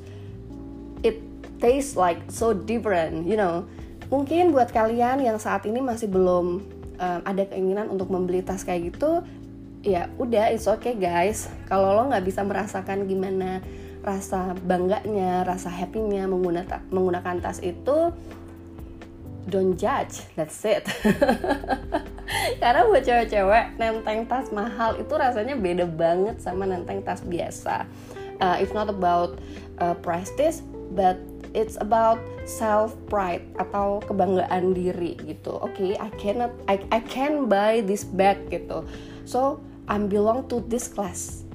it 1.02 1.24
tastes 1.64 1.96
like 1.96 2.20
so 2.28 2.52
different 2.52 3.26
you 3.26 3.40
know. 3.40 3.66
Mungkin 4.12 4.52
buat 4.52 4.74
kalian 4.74 5.24
yang 5.24 5.38
saat 5.40 5.64
ini 5.70 5.80
masih 5.80 6.10
belum 6.12 6.79
um, 7.00 7.20
ada 7.24 7.48
keinginan 7.48 7.88
untuk 7.90 8.12
membeli 8.12 8.44
tas 8.44 8.62
kayak 8.68 8.94
gitu 8.94 9.24
ya 9.80 10.12
udah 10.20 10.52
it's 10.52 10.68
okay 10.68 10.96
guys. 10.96 11.48
Kalau 11.72 11.96
lo 11.96 12.12
nggak 12.12 12.26
bisa 12.28 12.44
merasakan 12.44 13.08
gimana 13.08 13.64
rasa 14.00 14.56
bangganya 14.64 15.44
rasa 15.44 15.68
happynya 15.68 16.28
menggunakan 16.28 16.84
menggunakan 16.92 17.36
tas 17.40 17.64
itu 17.64 18.12
don't 19.48 19.80
judge. 19.80 20.24
That's 20.36 20.60
it. 20.68 20.86
Karena 22.62 22.86
buat 22.86 23.02
cewek-cewek 23.02 23.80
nenteng 23.82 24.28
tas 24.30 24.52
mahal 24.54 25.00
itu 25.00 25.14
rasanya 25.16 25.58
beda 25.58 25.88
banget 25.90 26.38
sama 26.44 26.68
nenteng 26.68 27.02
tas 27.02 27.24
biasa. 27.24 27.88
Uh, 28.40 28.56
it's 28.60 28.72
not 28.72 28.88
about 28.88 29.40
uh, 29.84 29.96
prestige 30.00 30.64
but 30.96 31.20
it's 31.54 31.78
about 31.82 32.22
self 32.46 32.94
pride 33.10 33.46
atau 33.58 34.02
kebanggaan 34.06 34.74
diri 34.74 35.18
gitu. 35.22 35.58
Oke 35.62 35.74
okay, 35.74 35.92
I 35.98 36.10
cannot 36.18 36.54
I, 36.70 36.82
I 36.94 37.02
can 37.06 37.50
buy 37.50 37.82
this 37.86 38.06
bag 38.06 38.50
gitu. 38.50 38.86
So 39.26 39.62
I 39.90 39.98
belong 40.02 40.50
to 40.54 40.62
this 40.66 40.90
class. 40.90 41.46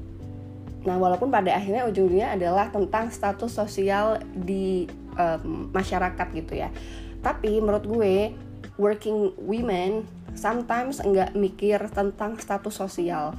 Nah 0.85 0.99
walaupun 1.01 1.31
pada 1.31 1.55
akhirnya 1.55 1.89
ujungnya 1.89 2.35
adalah 2.35 2.69
tentang 2.69 3.09
status 3.09 3.55
sosial 3.55 4.21
di 4.35 4.91
um, 5.17 5.71
masyarakat 5.71 6.27
gitu 6.35 6.55
ya. 6.59 6.69
Tapi 7.25 7.63
menurut 7.63 7.87
gue 7.89 8.15
working 8.77 9.33
women 9.41 10.05
sometimes 10.35 10.99
enggak 10.99 11.33
mikir 11.39 11.79
tentang 11.95 12.37
status 12.43 12.75
sosial. 12.75 13.33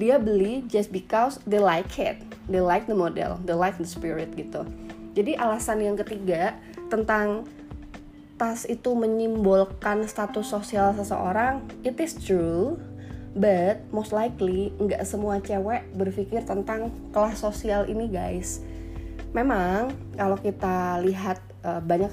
Dia 0.00 0.16
beli 0.16 0.64
just 0.68 0.88
because 0.88 1.40
they 1.44 1.60
like 1.60 1.96
it. 2.00 2.20
They 2.48 2.60
like 2.60 2.88
the 2.88 2.96
model. 2.96 3.40
They 3.44 3.56
like 3.56 3.76
the 3.76 3.88
spirit 3.88 4.32
gitu 4.36 4.64
jadi 5.12 5.36
alasan 5.36 5.84
yang 5.84 5.96
ketiga 6.00 6.56
tentang 6.88 7.44
tas 8.40 8.64
itu 8.66 8.96
menyimbolkan 8.96 10.08
status 10.08 10.50
sosial 10.50 10.96
seseorang, 10.98 11.62
it 11.86 11.94
is 12.00 12.16
true, 12.16 12.80
but 13.36 13.78
most 13.94 14.10
likely 14.10 14.72
nggak 14.80 15.04
semua 15.06 15.38
cewek 15.38 15.84
berpikir 15.94 16.42
tentang 16.42 16.90
kelas 17.12 17.38
sosial 17.38 17.86
ini 17.86 18.08
guys. 18.08 18.64
Memang 19.36 19.92
kalau 20.16 20.36
kita 20.36 21.00
lihat 21.04 21.40
uh, 21.64 21.80
banyak 21.80 22.12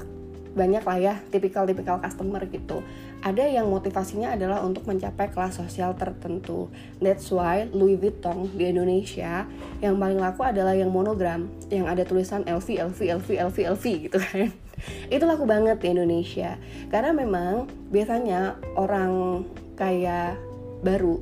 banyak 0.53 0.84
lah 0.84 0.98
ya 0.98 1.15
tipikal-tipikal 1.29 2.01
customer 2.01 2.41
gitu 2.50 2.82
ada 3.20 3.44
yang 3.44 3.68
motivasinya 3.68 4.32
adalah 4.32 4.64
untuk 4.64 4.88
mencapai 4.88 5.28
kelas 5.28 5.60
sosial 5.60 5.92
tertentu. 6.00 6.72
That's 7.04 7.28
why 7.28 7.68
Louis 7.68 8.00
Vuitton 8.00 8.48
di 8.56 8.72
Indonesia 8.72 9.44
yang 9.84 10.00
paling 10.00 10.20
laku 10.24 10.48
adalah 10.48 10.72
yang 10.72 10.88
monogram, 10.88 11.52
yang 11.68 11.92
ada 11.92 12.08
tulisan 12.08 12.48
LV, 12.48 12.96
LV, 12.96 13.00
LV, 13.20 13.28
LV, 13.52 13.58
LV 13.76 13.86
gitu 14.08 14.18
kan. 14.24 14.56
Itu 15.14 15.28
laku 15.28 15.44
banget 15.44 15.84
di 15.84 15.92
Indonesia. 15.92 16.56
Karena 16.88 17.12
memang 17.12 17.68
biasanya 17.92 18.56
orang 18.80 19.44
kayak 19.76 20.40
baru, 20.80 21.20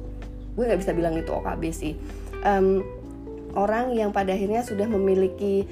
gue 0.54 0.63
nggak 0.70 0.82
bisa 0.86 0.94
bilang 0.94 1.18
itu 1.18 1.34
OKB 1.34 1.63
sih. 1.74 1.94
Um, 2.46 2.86
orang 3.58 3.98
yang 3.98 4.13
pada 4.13 4.38
akhirnya 4.38 4.62
sudah 4.62 4.86
memiliki 4.86 5.66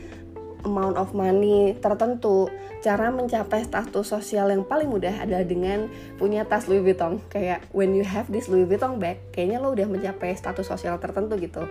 amount 0.65 0.97
of 0.97 1.13
money 1.13 1.77
tertentu 1.77 2.49
cara 2.81 3.13
mencapai 3.13 3.65
status 3.65 4.05
sosial 4.05 4.49
yang 4.49 4.65
paling 4.65 4.89
mudah 4.89 5.23
adalah 5.23 5.45
dengan 5.45 5.89
punya 6.17 6.45
tas 6.45 6.65
Louis 6.65 6.81
Vuitton. 6.81 7.21
Kayak 7.29 7.65
when 7.71 7.93
you 7.93 8.05
have 8.05 8.27
this 8.29 8.49
Louis 8.49 8.65
Vuitton 8.65 8.97
bag 8.97 9.21
kayaknya 9.31 9.61
lo 9.61 9.71
udah 9.73 9.85
mencapai 9.85 10.33
status 10.37 10.65
sosial 10.65 10.97
tertentu 10.97 11.37
gitu. 11.37 11.65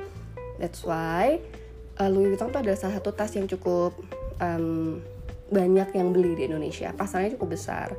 That's 0.59 0.83
why 0.87 1.43
uh, 1.99 2.11
Louis 2.11 2.35
Vuitton 2.35 2.51
tuh 2.55 2.63
adalah 2.63 2.79
salah 2.79 2.99
satu 2.99 3.11
tas 3.15 3.35
yang 3.35 3.51
cukup 3.51 3.95
um, 4.39 5.03
banyak 5.51 5.95
yang 5.95 6.11
beli 6.11 6.35
di 6.35 6.51
Indonesia. 6.51 6.91
Pasarnya 6.95 7.35
cukup 7.39 7.55
besar. 7.55 7.95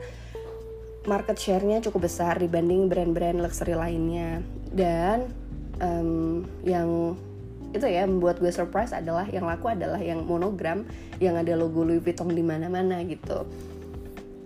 Market 1.06 1.38
share-nya 1.38 1.86
cukup 1.86 2.10
besar 2.10 2.42
dibanding 2.42 2.90
brand-brand 2.90 3.38
luxury 3.38 3.78
lainnya. 3.78 4.42
Dan 4.74 5.30
um, 5.80 6.44
yang 6.66 7.14
itu 7.76 7.86
ya 7.92 8.08
membuat 8.08 8.40
gue 8.40 8.50
surprise 8.50 8.96
adalah 8.96 9.28
yang 9.28 9.44
laku 9.44 9.70
adalah 9.70 10.00
yang 10.00 10.24
monogram 10.24 10.88
yang 11.20 11.36
ada 11.36 11.54
logo 11.60 11.84
Louis 11.84 12.00
Vuitton 12.00 12.32
di 12.32 12.42
mana-mana 12.42 13.04
gitu. 13.04 13.44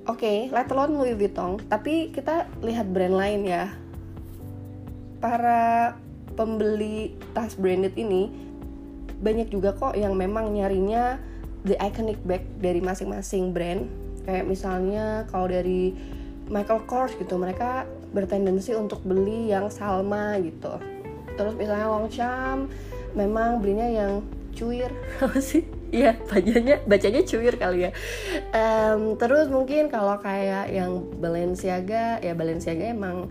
Oke, 0.09 0.25
okay, 0.25 0.37
let 0.49 0.65
alone 0.73 0.97
Louis 0.97 1.13
Vuitton, 1.13 1.61
tapi 1.69 2.09
kita 2.09 2.49
lihat 2.65 2.89
brand 2.89 3.13
lain 3.13 3.45
ya. 3.45 3.69
Para 5.21 5.93
pembeli 6.33 7.13
tas 7.37 7.53
branded 7.53 7.93
ini 7.93 8.33
banyak 9.21 9.53
juga 9.53 9.75
kok 9.75 9.93
yang 9.93 10.17
memang 10.17 10.55
nyarinya 10.55 11.21
the 11.67 11.77
iconic 11.77 12.17
bag 12.25 12.41
dari 12.57 12.81
masing-masing 12.81 13.53
brand. 13.53 13.85
Kayak 14.25 14.49
misalnya 14.49 15.29
kalau 15.29 15.45
dari 15.45 15.93
Michael 16.49 16.89
Kors 16.89 17.13
gitu, 17.13 17.37
mereka 17.37 17.85
bertendensi 18.09 18.73
untuk 18.73 19.05
beli 19.05 19.53
yang 19.53 19.69
Salma 19.69 20.41
gitu. 20.41 20.81
Terus 21.37 21.53
misalnya 21.53 21.87
Longchamp 21.87 22.73
memang 23.17 23.61
belinya 23.61 23.87
yang 23.87 24.21
cuir 24.53 24.91
apa 25.23 25.39
sih 25.39 25.63
Iya, 25.89 26.21
bacanya 26.29 26.77
bacanya 26.85 27.21
cuir 27.25 27.57
kali 27.57 27.89
ya. 27.89 27.91
Um, 28.53 29.17
terus 29.17 29.49
mungkin 29.49 29.89
kalau 29.89 30.21
kayak 30.21 30.69
yang 30.69 31.01
Balenciaga, 31.17 32.21
ya 32.21 32.37
Balenciaga 32.37 32.93
emang 32.93 33.25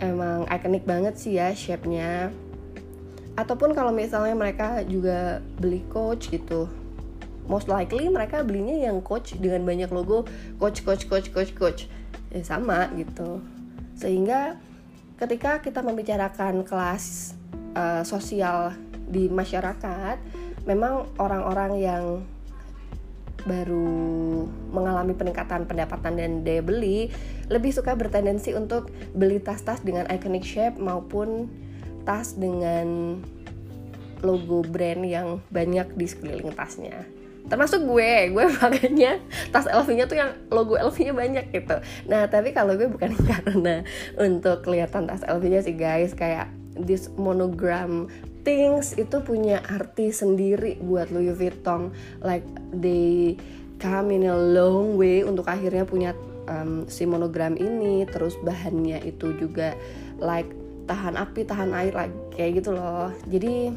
emang 0.00 0.48
ikonik 0.48 0.88
banget 0.88 1.20
sih 1.20 1.36
ya 1.36 1.52
shape-nya. 1.52 2.32
Ataupun 3.36 3.76
kalau 3.76 3.92
misalnya 3.92 4.32
mereka 4.32 4.80
juga 4.88 5.44
beli 5.60 5.84
Coach 5.92 6.32
gitu, 6.32 6.64
most 7.44 7.68
likely 7.68 8.08
mereka 8.08 8.40
belinya 8.40 8.88
yang 8.88 9.04
Coach 9.04 9.36
dengan 9.36 9.68
banyak 9.68 9.92
logo 9.92 10.24
Coach, 10.56 10.80
Coach, 10.80 11.04
Coach, 11.12 11.28
Coach, 11.28 11.52
Coach, 11.52 11.80
ya 12.32 12.40
sama 12.40 12.88
gitu. 12.96 13.44
Sehingga 14.00 14.56
ketika 15.20 15.60
kita 15.60 15.84
membicarakan 15.84 16.64
kelas 16.64 17.36
uh, 17.74 18.02
sosial 18.06 18.72
di 19.04 19.28
masyarakat 19.28 20.16
memang 20.64 21.06
orang-orang 21.20 21.72
yang 21.78 22.04
baru 23.44 24.48
mengalami 24.72 25.12
peningkatan 25.12 25.68
pendapatan 25.68 26.16
dan 26.16 26.32
daya 26.42 26.64
beli 26.64 27.12
lebih 27.52 27.76
suka 27.76 27.92
bertendensi 27.92 28.56
untuk 28.56 28.88
beli 29.12 29.36
tas-tas 29.36 29.84
dengan 29.84 30.08
iconic 30.08 30.48
shape 30.48 30.80
maupun 30.80 31.52
tas 32.08 32.32
dengan 32.40 33.20
logo 34.24 34.64
brand 34.64 35.04
yang 35.04 35.44
banyak 35.52 35.92
di 35.92 36.06
sekeliling 36.08 36.56
tasnya. 36.56 37.04
Termasuk 37.44 37.84
gue 37.84 38.32
gue 38.32 38.44
makanya 38.64 39.20
tas 39.52 39.68
LV-nya 39.68 40.08
tuh 40.08 40.16
yang 40.16 40.32
logo 40.48 40.80
LV-nya 40.80 41.12
banyak 41.12 41.44
gitu. 41.52 41.76
Nah 42.08 42.24
tapi 42.32 42.56
kalau 42.56 42.80
gue 42.80 42.88
bukan 42.88 43.12
karena 43.30 43.84
untuk 44.16 44.64
kelihatan 44.64 45.04
tas 45.04 45.20
LV-nya 45.20 45.60
sih 45.60 45.76
guys 45.76 46.16
kayak 46.16 46.48
this 46.78 47.10
monogram 47.14 48.10
things 48.44 48.92
itu 48.94 49.24
punya 49.24 49.64
arti 49.64 50.12
sendiri 50.12 50.78
buat 50.78 51.08
Louis 51.10 51.32
Vuitton. 51.32 51.90
Like 52.20 52.44
they 52.70 53.34
come 53.80 54.12
in 54.12 54.28
a 54.28 54.36
long 54.36 55.00
way 55.00 55.24
untuk 55.24 55.48
akhirnya 55.48 55.88
punya 55.88 56.12
um, 56.46 56.84
si 56.86 57.08
monogram 57.08 57.56
ini. 57.56 58.04
Terus 58.06 58.36
bahannya 58.44 59.00
itu 59.02 59.32
juga 59.40 59.72
like 60.20 60.48
tahan 60.84 61.16
api 61.16 61.48
tahan 61.48 61.72
air 61.72 61.96
like 61.96 62.14
kayak 62.36 62.60
gitu 62.62 62.76
loh. 62.76 63.10
Jadi 63.26 63.72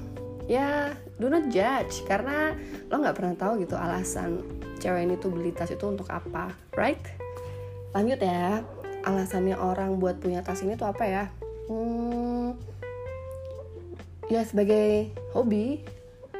ya 0.52 0.92
do 1.18 1.32
not 1.32 1.48
judge. 1.48 2.04
Karena 2.04 2.52
lo 2.92 3.00
nggak 3.00 3.16
pernah 3.16 3.34
tahu 3.40 3.64
gitu 3.64 3.80
alasan 3.80 4.44
cewek 4.78 5.10
ini 5.10 5.16
tuh 5.18 5.34
beli 5.34 5.56
tas 5.56 5.72
itu 5.72 5.88
untuk 5.88 6.12
apa 6.12 6.52
right? 6.76 7.00
Lanjut 7.96 8.20
ya. 8.20 8.62
Alasannya 9.08 9.56
orang 9.56 10.04
buat 10.04 10.20
punya 10.20 10.44
tas 10.44 10.60
ini 10.68 10.76
tuh 10.76 10.92
apa 10.92 11.08
ya? 11.08 11.32
Hmm, 11.72 12.60
ya 14.28 14.44
sebagai 14.44 15.12
hobi 15.32 15.84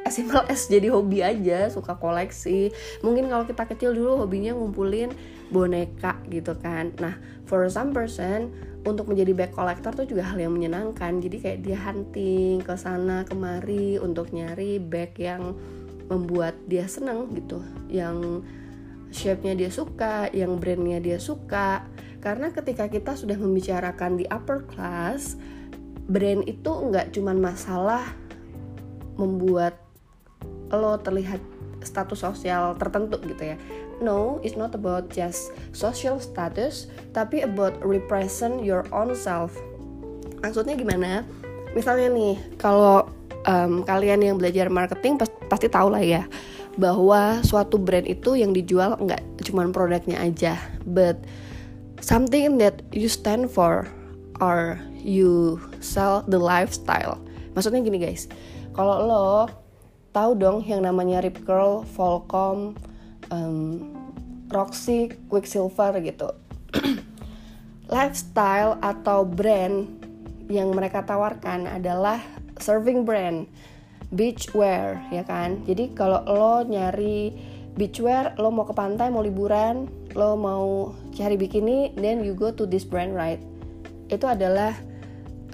as 0.08 0.16
simple 0.16 0.40
jadi 0.72 0.88
hobi 0.88 1.20
aja 1.20 1.68
suka 1.68 2.00
koleksi. 2.00 2.72
Mungkin 3.04 3.28
kalau 3.28 3.44
kita 3.44 3.68
kecil 3.68 3.92
dulu 3.92 4.24
hobinya 4.24 4.56
ngumpulin 4.56 5.12
boneka 5.52 6.16
gitu 6.32 6.56
kan. 6.56 6.96
Nah 6.96 7.20
for 7.44 7.68
some 7.68 7.92
person 7.92 8.52
untuk 8.88 9.12
menjadi 9.12 9.36
bag 9.36 9.52
collector 9.52 9.92
tuh 9.92 10.08
juga 10.08 10.24
hal 10.24 10.40
yang 10.40 10.56
menyenangkan. 10.56 11.20
Jadi 11.20 11.36
kayak 11.44 11.60
dia 11.60 11.76
hunting 11.76 12.64
ke 12.64 12.74
sana 12.80 13.28
kemari 13.28 14.00
untuk 14.00 14.32
nyari 14.32 14.80
bag 14.80 15.12
yang 15.20 15.52
membuat 16.08 16.56
dia 16.64 16.88
seneng 16.88 17.28
gitu. 17.36 17.60
Yang 17.92 18.48
shape-nya 19.12 19.56
dia 19.56 19.70
suka 19.72 20.32
yang 20.32 20.56
brandnya 20.56 21.00
dia 21.00 21.20
suka. 21.20 21.84
Karena 22.18 22.50
ketika 22.50 22.90
kita 22.90 23.14
sudah 23.14 23.36
membicarakan 23.38 24.18
di 24.18 24.24
upper 24.26 24.66
class 24.66 25.38
brand 26.08 26.42
itu 26.48 26.68
nggak 26.68 27.12
cuman 27.12 27.36
masalah 27.38 28.02
membuat 29.20 29.76
lo 30.72 30.96
terlihat 31.00 31.40
status 31.84 32.24
sosial 32.24 32.74
tertentu 32.80 33.20
gitu 33.28 33.54
ya. 33.54 33.56
No 34.00 34.42
it's 34.42 34.56
not 34.56 34.72
about 34.72 35.12
just 35.12 35.52
social 35.76 36.18
status 36.18 36.88
tapi 37.12 37.44
about 37.44 37.76
represent 37.84 38.64
your 38.64 38.88
own 38.90 39.12
self. 39.12 39.54
Maksudnya 40.40 40.74
gimana? 40.74 41.22
Misalnya 41.76 42.08
nih 42.10 42.36
kalau 42.56 43.06
um, 43.44 43.84
kalian 43.84 44.24
yang 44.24 44.36
belajar 44.40 44.72
marketing 44.72 45.20
pasti 45.20 45.68
tahu 45.68 45.92
lah 45.92 46.02
ya 46.02 46.24
bahwa 46.78 47.42
suatu 47.42 47.76
brand 47.76 48.06
itu 48.06 48.38
yang 48.38 48.54
dijual 48.54 48.94
nggak 49.02 49.42
cuman 49.50 49.74
produknya 49.74 50.22
aja 50.22 50.54
but 50.86 51.18
something 51.98 52.56
that 52.56 52.86
you 52.94 53.10
stand 53.10 53.50
for 53.50 53.82
or 54.38 54.78
you 55.02 55.58
sell 55.80 56.24
the 56.26 56.38
lifestyle. 56.38 57.20
Maksudnya 57.54 57.82
gini 57.82 57.98
guys, 57.98 58.30
kalau 58.74 59.04
lo 59.04 59.30
tahu 60.14 60.38
dong 60.38 60.58
yang 60.66 60.84
namanya 60.86 61.22
Rip 61.22 61.42
Curl, 61.42 61.84
Volcom, 61.94 62.78
um, 63.30 63.92
Roxy, 64.50 65.12
Quicksilver 65.28 65.98
gitu. 66.00 66.30
lifestyle 67.88 68.76
atau 68.84 69.24
brand 69.24 69.88
yang 70.52 70.72
mereka 70.76 71.04
tawarkan 71.04 71.64
adalah 71.68 72.20
serving 72.60 73.04
brand, 73.04 73.48
beachwear 74.12 75.00
ya 75.08 75.24
kan. 75.24 75.64
Jadi 75.64 75.96
kalau 75.96 76.20
lo 76.28 76.54
nyari 76.64 77.32
beachwear, 77.76 78.36
lo 78.36 78.52
mau 78.52 78.68
ke 78.68 78.74
pantai, 78.76 79.08
mau 79.08 79.24
liburan, 79.24 79.88
lo 80.12 80.36
mau 80.36 80.92
cari 81.16 81.40
bikini, 81.40 81.96
then 81.96 82.20
you 82.20 82.36
go 82.36 82.52
to 82.52 82.68
this 82.68 82.84
brand 82.84 83.16
right 83.16 83.40
itu 84.08 84.24
adalah 84.24 84.72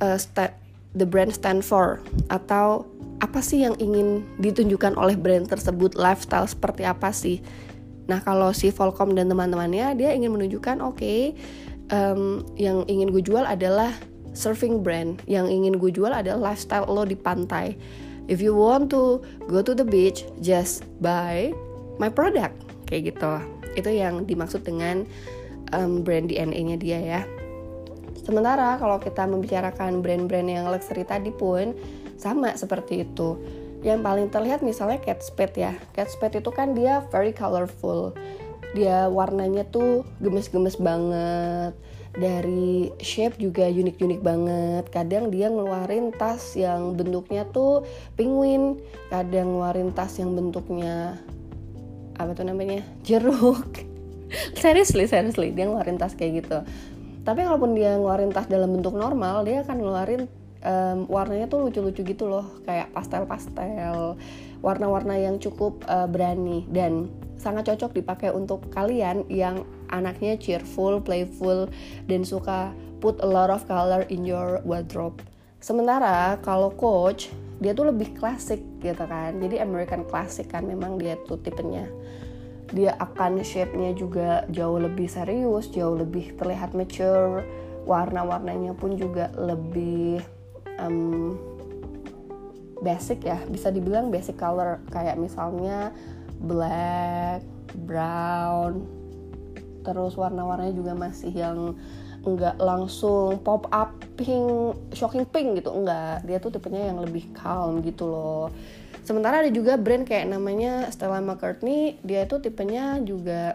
uh, 0.01 0.19
the 0.95 1.07
brand 1.07 1.35
stand 1.35 1.63
for? 1.63 2.01
Atau 2.31 2.89
apa 3.23 3.39
sih 3.43 3.63
yang 3.63 3.79
ingin 3.79 4.27
ditunjukkan 4.41 4.99
oleh 4.99 5.15
brand 5.19 5.47
tersebut? 5.47 5.95
Lifestyle 5.99 6.49
seperti 6.49 6.83
apa 6.87 7.11
sih? 7.15 7.43
Nah 8.11 8.21
kalau 8.21 8.53
si 8.53 8.69
Volcom 8.69 9.17
dan 9.17 9.31
teman-temannya 9.33 9.97
dia 9.97 10.11
ingin 10.13 10.35
menunjukkan 10.35 10.85
oke 10.85 11.01
okay, 11.01 11.33
um, 11.89 12.45
yang 12.61 12.85
ingin 12.85 13.09
gue 13.09 13.23
jual 13.25 13.45
adalah 13.45 13.93
surfing 14.37 14.83
brand. 14.85 15.23
Yang 15.25 15.47
ingin 15.55 15.75
gue 15.79 15.91
jual 15.95 16.13
adalah 16.13 16.53
lifestyle 16.53 16.89
lo 16.91 17.07
di 17.07 17.17
pantai. 17.17 17.77
If 18.25 18.41
you 18.41 18.57
want 18.57 18.89
to 18.97 19.21
go 19.53 19.61
to 19.61 19.77
the 19.77 19.85
beach 19.85 20.25
just 20.41 20.85
buy 21.01 21.53
my 22.01 22.09
product. 22.09 22.57
Kayak 22.89 23.17
gitu. 23.17 23.33
Itu 23.75 23.91
yang 23.91 24.29
dimaksud 24.29 24.65
dengan 24.65 25.09
um, 25.73 26.05
brand 26.05 26.29
DNA-nya 26.29 26.77
dia 26.77 27.01
ya 27.01 27.23
Sementara 28.25 28.81
kalau 28.81 28.97
kita 28.97 29.29
membicarakan 29.29 30.01
brand-brand 30.01 30.49
yang 30.49 30.65
luxury 30.73 31.05
tadi 31.05 31.29
pun 31.29 31.77
sama 32.17 32.57
seperti 32.57 33.05
itu. 33.05 33.37
Yang 33.85 34.01
paling 34.01 34.27
terlihat 34.33 34.65
misalnya 34.65 34.97
Kate 34.97 35.21
Spade 35.21 35.57
ya. 35.61 35.73
Kate 35.93 36.09
Spade 36.09 36.41
itu 36.41 36.49
kan 36.49 36.73
dia 36.73 37.05
very 37.13 37.37
colorful. 37.37 38.17
Dia 38.73 39.13
warnanya 39.13 39.69
tuh 39.69 40.09
gemes-gemes 40.25 40.81
banget. 40.81 41.77
Dari 42.17 42.89
shape 43.05 43.37
juga 43.37 43.69
unik-unik 43.69 44.21
banget. 44.25 44.85
Kadang 44.89 45.29
dia 45.29 45.53
ngeluarin 45.53 46.09
tas 46.17 46.57
yang 46.57 46.97
bentuknya 46.97 47.45
tuh 47.53 47.85
penguin, 48.17 48.81
kadang 49.13 49.53
ngeluarin 49.53 49.93
tas 49.93 50.17
yang 50.17 50.33
bentuknya 50.33 51.21
apa 52.17 52.33
tuh 52.33 52.49
namanya? 52.49 52.81
jeruk. 53.05 53.85
seriously, 54.63 55.05
seriously, 55.05 55.53
dia 55.53 55.69
ngeluarin 55.69 56.01
tas 56.01 56.17
kayak 56.17 56.47
gitu 56.47 56.59
tapi 57.25 57.41
kalaupun 57.43 57.73
dia 57.73 57.97
ngeluarin 57.97 58.31
tas 58.31 58.47
dalam 58.47 58.71
bentuk 58.77 58.95
normal 58.95 59.43
dia 59.49 59.65
akan 59.65 59.77
ngeluarin 59.81 60.23
um, 60.65 61.09
warnanya 61.09 61.49
tuh 61.49 61.69
lucu-lucu 61.69 62.05
gitu 62.05 62.29
loh 62.29 62.61
kayak 62.69 62.93
pastel-pastel 62.93 64.17
warna-warna 64.65 65.17
yang 65.21 65.37
cukup 65.41 65.85
uh, 65.89 66.09
berani 66.09 66.65
dan 66.73 67.09
sangat 67.37 67.69
cocok 67.69 68.01
dipakai 68.01 68.33
untuk 68.33 68.73
kalian 68.73 69.29
yang 69.29 69.69
anaknya 69.93 70.41
cheerful, 70.41 70.97
playful 71.05 71.69
dan 72.09 72.25
suka 72.25 72.73
put 73.05 73.21
a 73.21 73.29
lot 73.29 73.53
of 73.53 73.61
color 73.69 74.09
in 74.09 74.25
your 74.25 74.65
wardrobe. 74.65 75.21
Sementara 75.61 76.41
kalau 76.41 76.73
coach 76.73 77.29
dia 77.61 77.77
tuh 77.77 77.93
lebih 77.93 78.17
klasik 78.17 78.65
gitu 78.81 79.05
kan. 79.05 79.37
Jadi 79.37 79.61
American 79.61 80.09
classic 80.09 80.49
kan 80.49 80.65
memang 80.65 80.97
dia 80.97 81.21
tuh 81.29 81.37
tipenya 81.37 81.85
dia 82.75 82.99
akan 82.99 83.41
shape-nya 83.47 83.95
juga 83.95 84.43
jauh 84.51 84.83
lebih 84.83 85.07
serius, 85.07 85.71
jauh 85.71 85.95
lebih 85.95 86.35
terlihat 86.35 86.75
mature, 86.75 87.47
warna-warnanya 87.87 88.75
pun 88.75 88.99
juga 88.99 89.31
lebih 89.39 90.19
um, 90.83 91.39
basic 92.83 93.23
ya, 93.23 93.39
bisa 93.47 93.71
dibilang 93.71 94.11
basic 94.11 94.35
color 94.35 94.83
kayak 94.91 95.15
misalnya 95.15 95.95
black, 96.43 97.47
brown, 97.87 98.83
terus 99.87 100.19
warna-warnanya 100.19 100.75
juga 100.75 100.93
masih 100.99 101.31
yang 101.31 101.79
enggak 102.27 102.59
langsung 102.59 103.39
pop 103.39 103.71
up 103.71 103.95
pink, 104.19 104.75
shocking 104.91 105.29
pink 105.31 105.63
gitu, 105.63 105.71
enggak. 105.71 106.27
Dia 106.27 106.43
tuh 106.43 106.51
tipenya 106.51 106.91
yang 106.91 106.99
lebih 106.99 107.31
calm 107.39 107.79
gitu 107.87 108.11
loh 108.11 108.51
sementara 109.05 109.45
ada 109.45 109.51
juga 109.53 109.77
brand 109.77 110.03
kayak 110.03 110.33
namanya 110.33 110.89
Stella 110.91 111.21
McCartney 111.21 112.01
dia 112.03 112.25
itu 112.25 112.41
tipenya 112.41 112.99
juga 113.05 113.55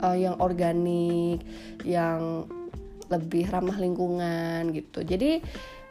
uh, 0.00 0.16
yang 0.16 0.40
organik 0.40 1.44
yang 1.84 2.48
lebih 3.10 3.50
ramah 3.50 3.76
lingkungan 3.76 4.70
gitu. 4.72 5.02
Jadi 5.02 5.42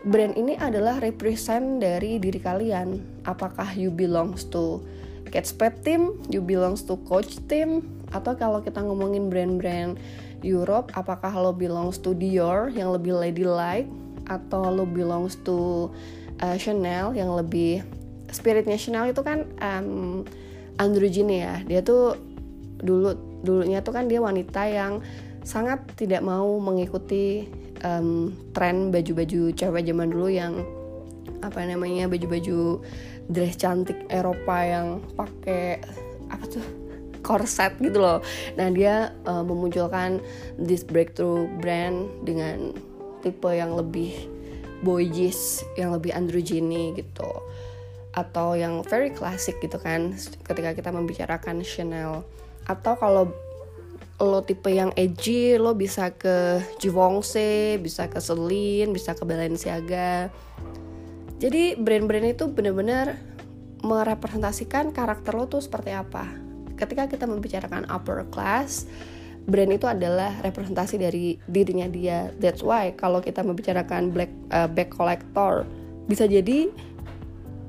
brand 0.04 0.34
ini 0.34 0.56
adalah 0.56 0.98
represent 1.00 1.84
dari 1.84 2.18
diri 2.18 2.40
kalian. 2.42 3.22
Apakah 3.28 3.76
you 3.78 3.94
belongs 3.94 4.48
to 4.50 4.82
Catspet 5.30 5.86
team 5.86 6.18
you 6.34 6.42
belongs 6.42 6.82
to 6.90 6.98
coach 7.06 7.38
team 7.46 7.86
atau 8.10 8.34
kalau 8.34 8.66
kita 8.66 8.82
ngomongin 8.82 9.30
brand-brand 9.30 10.02
Europe 10.42 10.90
apakah 10.98 11.30
lo 11.38 11.54
belongs 11.54 12.02
to 12.02 12.18
Dior 12.18 12.74
yang 12.74 12.90
lebih 12.90 13.14
ladylike 13.14 13.86
atau 14.26 14.74
lo 14.74 14.90
belongs 14.90 15.38
to 15.46 15.90
uh, 16.42 16.58
Chanel 16.58 17.14
yang 17.14 17.30
lebih 17.38 17.86
spiritnya 18.32 18.78
Chanel 18.78 19.12
itu 19.12 19.22
kan 19.22 19.46
um, 19.60 20.24
ya 21.28 21.60
dia 21.68 21.82
tuh 21.84 22.16
dulu 22.80 23.12
dulunya 23.44 23.84
tuh 23.84 23.92
kan 23.92 24.08
dia 24.08 24.24
wanita 24.24 24.64
yang 24.68 25.04
sangat 25.44 25.84
tidak 26.00 26.24
mau 26.24 26.60
mengikuti 26.60 27.48
um, 27.84 28.32
tren 28.56 28.92
baju-baju 28.92 29.52
cewek 29.56 29.84
zaman 29.88 30.12
dulu 30.12 30.28
yang 30.32 30.64
apa 31.40 31.64
namanya 31.64 32.08
baju-baju 32.12 32.84
dress 33.32 33.56
cantik 33.56 33.96
Eropa 34.12 34.58
yang 34.64 34.88
pakai 35.16 35.80
apa 36.28 36.46
tuh 36.48 36.66
korset 37.24 37.76
gitu 37.80 38.00
loh. 38.00 38.20
Nah 38.56 38.68
dia 38.72 39.14
uh, 39.28 39.44
memunculkan 39.44 40.24
this 40.56 40.84
breakthrough 40.84 41.48
brand 41.60 42.08
dengan 42.24 42.74
tipe 43.22 43.52
yang 43.52 43.76
lebih 43.76 44.16
boyish, 44.80 45.64
yang 45.76 45.92
lebih 45.92 46.16
androgyny 46.16 46.96
gitu, 46.96 47.28
atau 48.14 48.58
yang 48.58 48.82
very 48.86 49.14
classic 49.14 49.58
gitu 49.62 49.78
kan. 49.78 50.16
Ketika 50.46 50.74
kita 50.74 50.90
membicarakan 50.90 51.62
Chanel, 51.62 52.26
atau 52.66 52.94
kalau 52.98 53.24
lo 54.20 54.44
tipe 54.44 54.68
yang 54.68 54.92
edgy, 55.00 55.56
lo 55.56 55.72
bisa 55.78 56.12
ke 56.12 56.60
Givenchy, 56.78 57.80
bisa 57.80 58.12
ke 58.12 58.20
Celine, 58.20 58.92
bisa 58.92 59.16
ke 59.16 59.24
Balenciaga. 59.24 60.28
Jadi 61.40 61.80
brand-brand 61.80 62.28
itu 62.36 62.52
bener-bener 62.52 63.16
merepresentasikan 63.80 64.92
karakter 64.92 65.32
lo 65.36 65.48
tuh 65.48 65.64
seperti 65.64 65.96
apa 65.96 66.28
ketika 66.80 67.12
kita 67.12 67.26
membicarakan 67.28 67.84
upper 67.92 68.24
class 68.32 68.88
brand 69.48 69.72
itu 69.72 69.88
adalah 69.88 70.36
representasi 70.44 70.96
dari 71.00 71.36
dirinya 71.48 71.88
dia 71.88 72.32
that's 72.40 72.64
why 72.64 72.92
kalau 72.96 73.20
kita 73.20 73.44
membicarakan 73.44 74.12
black 74.12 74.32
uh, 74.52 74.68
bag 74.68 74.92
collector 74.92 75.68
bisa 76.08 76.26
jadi 76.26 76.72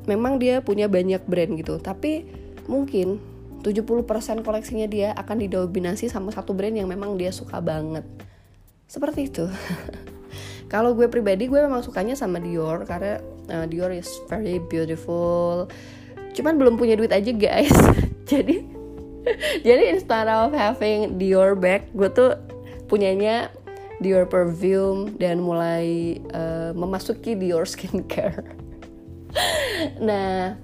memang 0.09 0.41
dia 0.41 0.61
punya 0.65 0.87
banyak 0.87 1.25
brand 1.27 1.53
gitu. 1.59 1.81
Tapi 1.81 2.25
mungkin 2.69 3.21
70% 3.61 4.47
koleksinya 4.47 4.87
dia 4.89 5.13
akan 5.17 5.45
didominasi 5.45 6.09
sama 6.09 6.33
satu 6.33 6.57
brand 6.57 6.73
yang 6.73 6.89
memang 6.89 7.17
dia 7.17 7.33
suka 7.33 7.61
banget. 7.61 8.05
Seperti 8.89 9.29
itu. 9.29 9.45
Kalau 10.73 10.95
gue 10.95 11.11
pribadi 11.11 11.51
gue 11.51 11.59
memang 11.59 11.83
sukanya 11.83 12.15
sama 12.15 12.39
Dior 12.39 12.87
karena 12.87 13.19
uh, 13.51 13.67
Dior 13.67 13.91
is 13.91 14.09
very 14.31 14.63
beautiful. 14.71 15.67
Cuman 16.31 16.57
belum 16.57 16.79
punya 16.79 16.95
duit 16.95 17.11
aja 17.11 17.35
guys. 17.35 17.75
Jadi 18.31 18.81
jadi 19.67 19.93
instead 19.93 20.29
of 20.29 20.53
having 20.53 21.21
Dior 21.21 21.57
bag 21.57 21.89
gue 21.93 22.09
tuh 22.13 22.37
punyanya 22.89 23.53
Dior 24.01 24.25
perfume 24.25 25.13
dan 25.21 25.45
mulai 25.45 26.17
uh, 26.33 26.73
memasuki 26.73 27.37
Dior 27.37 27.69
skincare 27.69 28.57
nah 29.99 30.57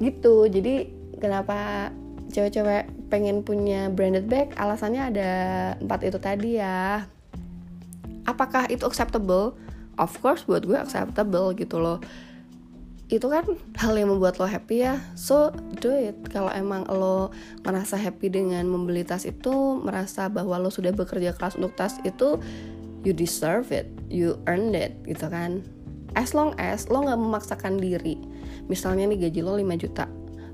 gitu. 0.00 0.48
Jadi 0.48 0.88
kenapa 1.20 1.92
cewek-cewek 2.32 2.88
pengen 3.12 3.44
punya 3.44 3.92
branded 3.92 4.26
bag? 4.26 4.56
Alasannya 4.56 5.12
ada 5.12 5.30
empat 5.78 6.00
itu 6.06 6.18
tadi 6.18 6.50
ya. 6.56 7.04
Apakah 8.24 8.66
itu 8.72 8.86
acceptable? 8.88 9.54
Of 10.00 10.16
course 10.24 10.48
buat 10.48 10.64
gue 10.64 10.78
acceptable 10.78 11.52
gitu 11.58 11.76
loh. 11.76 12.00
Itu 13.10 13.26
kan 13.26 13.42
hal 13.76 13.98
yang 13.98 14.14
membuat 14.14 14.38
lo 14.38 14.46
happy 14.46 14.86
ya. 14.86 15.02
So 15.18 15.50
do 15.82 15.90
it. 15.92 16.16
Kalau 16.30 16.48
emang 16.54 16.86
lo 16.88 17.34
merasa 17.66 17.98
happy 17.98 18.30
dengan 18.30 18.64
membeli 18.70 19.02
tas 19.02 19.26
itu 19.26 19.82
merasa 19.82 20.30
bahwa 20.30 20.56
lo 20.56 20.70
sudah 20.70 20.94
bekerja 20.94 21.34
keras 21.36 21.58
untuk 21.58 21.74
tas 21.74 21.98
itu 22.06 22.38
you 23.02 23.12
deserve 23.12 23.74
it. 23.74 23.90
You 24.06 24.38
earned 24.46 24.78
it 24.78 25.02
gitu 25.04 25.26
kan 25.26 25.66
as 26.18 26.34
long 26.34 26.54
as 26.58 26.90
lo 26.90 27.04
nggak 27.06 27.18
memaksakan 27.18 27.78
diri 27.78 28.18
misalnya 28.66 29.10
nih 29.10 29.28
gaji 29.30 29.40
lo 29.42 29.58
5 29.58 29.82
juta 29.82 30.06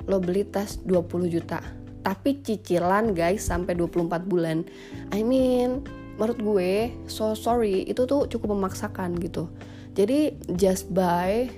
lo 0.06 0.22
beli 0.22 0.46
tas 0.46 0.78
20 0.84 1.30
juta 1.32 1.60
tapi 2.06 2.38
cicilan 2.38 3.18
guys 3.18 3.50
sampai 3.50 3.74
24 3.74 4.30
bulan. 4.30 4.62
I 5.10 5.26
mean 5.26 5.82
menurut 6.14 6.38
gue 6.38 6.94
so 7.10 7.34
sorry 7.34 7.82
itu 7.82 8.06
tuh 8.06 8.30
cukup 8.30 8.54
memaksakan 8.54 9.18
gitu. 9.18 9.50
Jadi 9.98 10.38
just 10.54 10.86
buy 10.94 11.50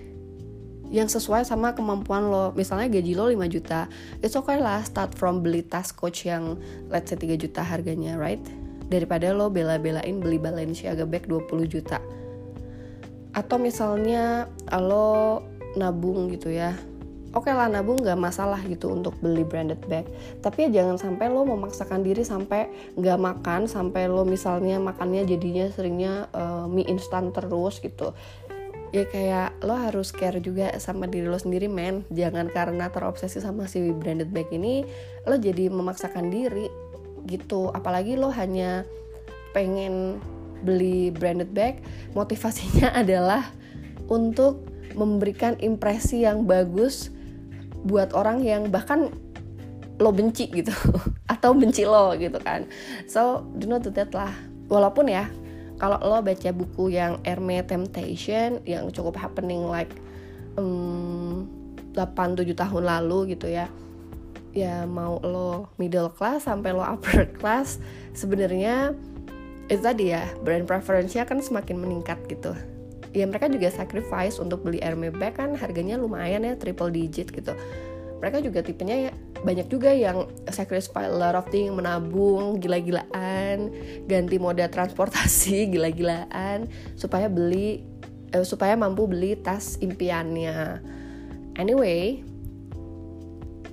yang 0.88 1.04
sesuai 1.04 1.44
sama 1.44 1.76
kemampuan 1.76 2.32
lo. 2.32 2.56
Misalnya 2.56 2.88
gaji 2.88 3.12
lo 3.12 3.28
5 3.28 3.44
juta 3.52 3.92
it's 4.24 4.40
okay 4.40 4.56
lah 4.56 4.80
start 4.88 5.12
from 5.12 5.44
beli 5.44 5.61
tas 5.61 5.92
coach 5.92 6.24
yang 6.24 6.56
let's 6.88 7.12
say 7.12 7.20
3 7.20 7.37
juta 7.37 7.61
harganya 7.61 8.16
right? 8.16 8.40
Daripada 8.88 9.37
lo 9.37 9.52
bela-belain 9.52 10.16
beli 10.16 10.40
Balenciaga 10.40 11.04
bag 11.04 11.28
20 11.28 11.68
juta 11.68 12.00
atau 13.32 13.56
misalnya 13.60 14.48
lo 14.72 15.42
nabung 15.76 16.32
gitu 16.32 16.48
ya. 16.52 16.74
Oke 17.36 17.52
okay 17.52 17.54
lah 17.54 17.68
nabung 17.68 18.00
gak 18.00 18.16
masalah 18.16 18.56
gitu 18.64 18.88
untuk 18.88 19.12
beli 19.20 19.44
branded 19.44 19.84
bag. 19.84 20.08
Tapi 20.40 20.72
ya 20.72 20.80
jangan 20.80 20.96
sampai 20.96 21.28
lo 21.28 21.44
memaksakan 21.44 22.00
diri 22.00 22.24
sampai 22.24 22.72
gak 22.96 23.20
makan 23.20 23.68
sampai 23.68 24.08
lo 24.08 24.24
misalnya 24.24 24.80
makannya 24.80 25.28
jadinya 25.28 25.68
seringnya 25.68 26.32
uh, 26.32 26.64
mie 26.64 26.88
instan 26.88 27.28
terus 27.28 27.84
gitu. 27.84 28.16
Ya 28.96 29.04
kayak 29.04 29.60
lo 29.60 29.76
harus 29.76 30.08
care 30.08 30.40
juga 30.40 30.72
sama 30.80 31.04
diri 31.04 31.28
lo 31.28 31.36
sendiri 31.36 31.68
men. 31.68 32.08
Jangan 32.08 32.48
karena 32.48 32.88
terobsesi 32.88 33.44
sama 33.44 33.68
si 33.68 33.92
branded 33.92 34.32
bag 34.32 34.48
ini 34.48 34.88
lo 35.28 35.36
jadi 35.36 35.68
memaksakan 35.68 36.32
diri 36.32 36.72
gitu. 37.28 37.68
Apalagi 37.76 38.16
lo 38.16 38.32
hanya 38.32 38.88
pengen 39.52 40.16
beli 40.62 41.11
branded 41.14 41.55
bag 41.55 41.81
motivasinya 42.12 42.94
adalah 43.03 43.51
untuk 44.09 44.64
memberikan 44.97 45.55
impresi 45.62 46.25
yang 46.27 46.49
bagus 46.49 47.12
buat 47.87 48.11
orang 48.16 48.42
yang 48.42 48.73
bahkan 48.75 49.12
lo 49.99 50.11
benci 50.14 50.51
gitu 50.51 50.75
atau 51.33 51.55
benci 51.55 51.87
lo 51.87 52.14
gitu 52.18 52.38
kan. 52.42 52.66
So 53.07 53.47
do 53.59 53.66
not 53.71 53.87
do 53.87 53.90
that 53.94 54.11
lah. 54.14 54.33
Walaupun 54.71 55.11
ya 55.11 55.31
kalau 55.79 55.99
lo 56.03 56.18
baca 56.23 56.51
buku 56.51 56.94
yang 56.94 57.23
Herme 57.23 57.62
Temptation 57.62 58.59
yang 58.66 58.90
cukup 58.90 59.14
happening 59.18 59.62
like 59.66 59.90
um, 60.59 61.47
8-7 61.94 62.55
tahun 62.55 62.83
lalu 62.87 63.38
gitu 63.38 63.51
ya 63.51 63.71
ya 64.57 64.88
mau 64.88 65.23
lo 65.23 65.71
middle 65.79 66.11
class 66.11 66.51
sampai 66.51 66.75
lo 66.75 66.83
upper 66.83 67.31
class 67.38 67.79
sebenarnya 68.16 68.97
itu 69.68 69.85
tadi 69.85 70.16
ya 70.16 70.24
brand 70.40 70.64
preference-nya 70.64 71.28
kan 71.28 71.44
semakin 71.44 71.76
meningkat 71.76 72.16
gitu. 72.26 72.57
Ya 73.12 73.24
mereka 73.28 73.48
juga 73.52 73.68
sacrifice 73.68 74.40
untuk 74.40 74.64
beli 74.64 74.81
Hermes 74.81 75.12
bag 75.16 75.37
kan 75.37 75.52
harganya 75.57 76.00
lumayan 76.00 76.44
ya 76.44 76.57
triple 76.57 76.88
digit 76.88 77.28
gitu. 77.33 77.52
Mereka 78.18 78.42
juga 78.42 78.64
tipenya 78.64 79.09
ya 79.09 79.12
banyak 79.44 79.70
juga 79.70 79.94
yang 79.94 80.26
sacrifice 80.50 80.90
a 80.98 81.07
lot 81.07 81.38
of 81.38 81.46
thing 81.52 81.70
menabung 81.70 82.59
gila-gilaan 82.59 83.70
ganti 84.11 84.37
moda 84.40 84.66
transportasi 84.66 85.64
gila-gilaan 85.76 86.66
supaya 86.98 87.31
beli 87.31 87.85
eh, 88.35 88.44
supaya 88.44 88.74
mampu 88.74 89.04
beli 89.04 89.37
tas 89.38 89.78
impiannya. 89.78 90.83
Anyway 91.61 92.24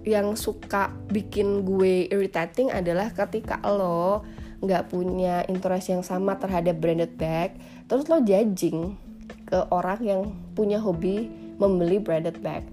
yang 0.05 0.37
suka 0.37 0.93
bikin 1.09 1.65
gue 1.65 2.05
irritating 2.13 2.69
adalah 2.69 3.09
ketika 3.09 3.57
lo 3.65 4.21
nggak 4.65 4.89
punya 4.89 5.45
interest 5.47 5.93
yang 5.93 6.03
sama 6.03 6.35
terhadap 6.41 6.77
branded 6.81 7.13
bag 7.15 7.55
terus 7.85 8.09
lo 8.09 8.19
judging 8.21 8.97
ke 9.45 9.61
orang 9.69 9.99
yang 10.01 10.21
punya 10.57 10.81
hobi 10.81 11.29
membeli 11.61 12.01
branded 12.01 12.41
bag. 12.41 12.65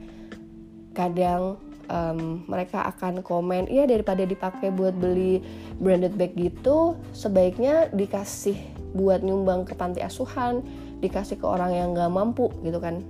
Kadang 0.92 1.60
um, 1.88 2.44
mereka 2.48 2.84
akan 2.88 3.20
komen 3.24 3.68
iya 3.68 3.84
daripada 3.88 4.24
dipakai 4.24 4.72
buat 4.72 4.96
beli 4.96 5.40
branded 5.78 6.16
bag 6.16 6.34
gitu 6.36 6.96
sebaiknya 7.12 7.88
dikasih 7.92 8.56
buat 8.92 9.24
nyumbang 9.24 9.64
ke 9.64 9.72
panti 9.72 10.04
asuhan 10.04 10.60
dikasih 11.00 11.40
ke 11.40 11.46
orang 11.48 11.72
yang 11.72 11.88
nggak 11.96 12.12
mampu 12.12 12.48
gitu 12.64 12.80
kan. 12.80 13.00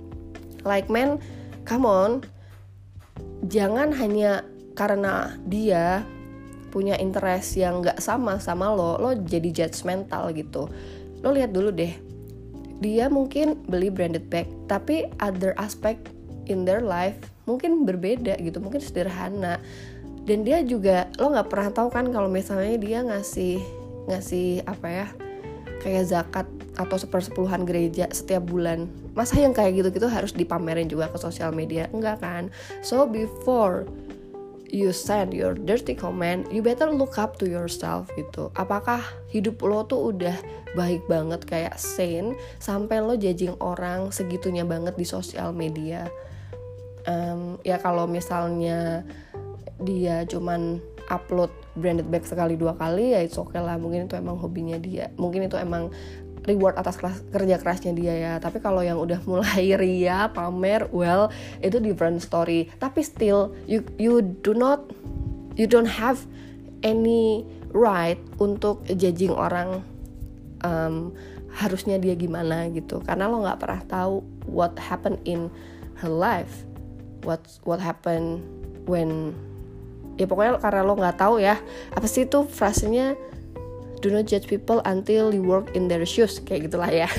Like 0.63 0.87
man 0.87 1.19
come 1.67 1.87
on. 1.87 2.23
Jangan 3.43 3.91
hanya 3.91 4.47
karena 4.73 5.35
dia 5.45 6.07
punya 6.73 6.97
interest 6.97 7.53
yang 7.53 7.85
nggak 7.85 8.01
sama 8.01 8.41
sama 8.41 8.73
lo 8.73 8.97
lo 8.97 9.13
jadi 9.13 9.53
judgmental 9.53 10.33
gitu. 10.33 10.65
Lo 11.21 11.29
lihat 11.29 11.53
dulu 11.53 11.69
deh 11.69 11.93
dia 12.81 13.07
mungkin 13.07 13.61
beli 13.69 13.93
branded 13.93 14.27
bag 14.27 14.49
tapi 14.65 15.07
other 15.21 15.53
aspect 15.61 16.09
in 16.51 16.67
their 16.67 16.83
life 16.83 17.15
mungkin 17.45 17.85
berbeda 17.85 18.41
gitu 18.41 18.57
mungkin 18.57 18.81
sederhana. 18.81 19.61
Dan 20.23 20.41
dia 20.47 20.65
juga 20.65 21.11
lo 21.21 21.29
nggak 21.29 21.47
pernah 21.51 21.69
tahu 21.69 21.93
kan 21.93 22.09
kalau 22.09 22.31
misalnya 22.31 22.75
dia 22.81 23.05
ngasih 23.05 23.61
ngasih 24.09 24.65
apa 24.65 24.87
ya 24.89 25.07
kayak 25.83 26.07
zakat 26.07 26.47
atau 26.79 26.97
sepersepuluhan 26.97 27.67
gereja 27.67 28.09
setiap 28.09 28.47
bulan. 28.47 28.89
Masa 29.13 29.37
yang 29.37 29.53
kayak 29.53 29.77
gitu-gitu 29.77 30.07
harus 30.09 30.33
dipamerin 30.33 30.89
juga 30.89 31.11
ke 31.11 31.19
sosial 31.21 31.53
media? 31.53 31.91
Enggak 31.93 32.23
kan? 32.23 32.49
So 32.81 33.05
before 33.05 33.85
you 34.73 34.89
send 34.89 35.37
your 35.37 35.53
dirty 35.53 35.93
comment 35.93 36.49
you 36.49 36.65
better 36.65 36.89
look 36.89 37.21
up 37.21 37.37
to 37.37 37.45
yourself 37.45 38.09
gitu. 38.17 38.49
Apakah 38.57 39.05
hidup 39.29 39.61
lo 39.61 39.85
tuh 39.85 40.09
udah 40.09 40.33
baik 40.73 41.05
banget 41.05 41.45
kayak 41.45 41.77
sane 41.77 42.33
sampai 42.57 42.97
lo 42.97 43.13
judging 43.13 43.53
orang 43.61 44.09
segitunya 44.09 44.65
banget 44.65 44.97
di 44.97 45.05
sosial 45.05 45.53
media? 45.53 46.09
Um, 47.05 47.61
ya 47.61 47.77
kalau 47.77 48.09
misalnya 48.09 49.05
dia 49.77 50.25
cuman 50.25 50.81
upload 51.11 51.51
branded 51.75 52.07
bag 52.07 52.23
sekali 52.23 52.55
dua 52.55 52.73
kali 52.73 53.13
ya 53.13 53.21
oke 53.29 53.53
okay 53.53 53.61
lah. 53.61 53.77
Mungkin 53.77 54.09
itu 54.09 54.17
emang 54.17 54.41
hobinya 54.41 54.81
dia. 54.81 55.13
Mungkin 55.21 55.45
itu 55.45 55.53
emang 55.61 55.93
reward 56.43 56.75
atas 56.75 56.99
keras, 56.99 57.23
kerja 57.31 57.55
kerasnya 57.59 57.91
dia 57.95 58.13
ya. 58.15 58.33
Tapi 58.39 58.59
kalau 58.59 58.83
yang 58.83 58.99
udah 58.99 59.19
mulai 59.23 59.75
ria 59.81 60.31
pamer 60.31 60.87
well 60.91 61.31
itu 61.63 61.79
different 61.79 62.19
story. 62.19 62.67
Tapi 62.79 63.03
still 63.03 63.55
you 63.67 63.83
you 63.95 64.21
do 64.43 64.51
not 64.51 64.83
you 65.55 65.65
don't 65.65 65.89
have 65.89 66.23
any 66.83 67.47
right 67.71 68.19
untuk 68.37 68.83
judging 68.91 69.31
orang 69.31 69.81
um, 70.67 71.15
harusnya 71.53 71.97
dia 71.97 72.13
gimana 72.13 72.67
gitu. 72.71 72.99
Karena 73.01 73.31
lo 73.31 73.41
nggak 73.43 73.59
pernah 73.59 73.81
tahu 73.87 74.23
what 74.47 74.75
happened 74.75 75.19
in 75.23 75.47
her 76.03 76.11
life. 76.11 76.67
What 77.23 77.47
what 77.63 77.79
happened 77.79 78.43
when 78.83 79.31
ya 80.19 80.27
pokoknya 80.29 80.61
karena 80.61 80.81
lo 80.85 80.93
nggak 80.93 81.17
tahu 81.17 81.41
ya 81.41 81.57
apa 81.95 82.05
sih 82.05 82.29
itu 82.29 82.45
frasenya 82.45 83.17
do 84.03 84.11
not 84.11 84.27
judge 84.27 84.51
people 84.51 84.83
until 84.83 85.31
you 85.31 85.39
work 85.39 85.71
in 85.71 85.87
their 85.87 86.03
shoes. 86.03 86.43
Kayak 86.43 86.67
gitulah 86.69 86.91
ya. 86.91 87.07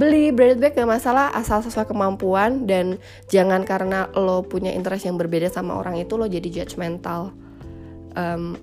Beli 0.00 0.32
branded 0.32 0.64
bag 0.64 0.72
gak 0.72 0.88
masalah 0.88 1.28
asal 1.36 1.60
sesuai 1.60 1.84
kemampuan 1.84 2.64
dan 2.64 2.96
jangan 3.28 3.68
karena 3.68 4.08
lo 4.16 4.40
punya 4.40 4.72
interest 4.72 5.04
yang 5.04 5.20
berbeda 5.20 5.52
sama 5.52 5.76
orang 5.76 6.00
itu 6.00 6.16
lo 6.16 6.24
jadi 6.24 6.64
judgmental 6.64 7.36
um, 8.16 8.56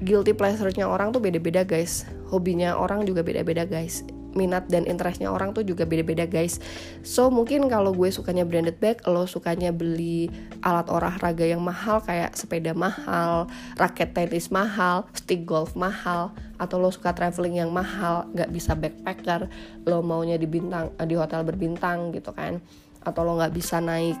guilty 0.00 0.32
pleasure-nya 0.32 0.88
orang 0.88 1.12
tuh 1.12 1.20
beda-beda 1.20 1.68
guys. 1.68 2.08
Hobinya 2.32 2.80
orang 2.80 3.04
juga 3.04 3.20
beda-beda 3.20 3.68
guys 3.68 4.00
minat 4.34 4.68
dan 4.68 4.84
interestnya 4.84 5.30
orang 5.30 5.54
tuh 5.56 5.62
juga 5.64 5.88
beda-beda 5.88 6.28
guys. 6.28 6.58
So 7.06 7.32
mungkin 7.32 7.66
kalau 7.70 7.94
gue 7.94 8.10
sukanya 8.10 8.44
branded 8.46 8.78
bag 8.78 9.00
lo 9.08 9.24
sukanya 9.24 9.70
beli 9.70 10.28
alat 10.60 10.86
olahraga 10.90 11.46
yang 11.46 11.62
mahal 11.62 12.02
kayak 12.02 12.34
sepeda 12.34 12.76
mahal 12.76 13.48
raket 13.78 14.12
tenis 14.12 14.50
mahal 14.50 15.06
stick 15.14 15.46
golf 15.48 15.72
mahal 15.78 16.34
atau 16.58 16.78
lo 16.78 16.90
suka 16.90 17.14
traveling 17.14 17.62
yang 17.62 17.70
mahal 17.70 18.28
nggak 18.34 18.50
bisa 18.50 18.78
backpacker 18.78 19.50
lo 19.86 20.02
maunya 20.04 20.38
di 20.38 20.46
bintang 20.46 20.94
eh, 20.98 21.06
di 21.06 21.14
hotel 21.18 21.42
berbintang 21.42 22.12
gitu 22.12 22.34
kan. 22.34 22.60
Atau 23.04 23.22
lo 23.22 23.36
nggak 23.36 23.52
bisa 23.52 23.78
naik 23.78 24.16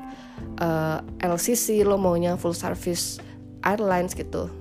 uh, 0.60 1.00
eh, 1.20 1.28
LCC 1.28 1.82
lo 1.82 1.96
maunya 1.96 2.36
full 2.38 2.54
service 2.54 3.18
airlines 3.64 4.12
gitu. 4.12 4.52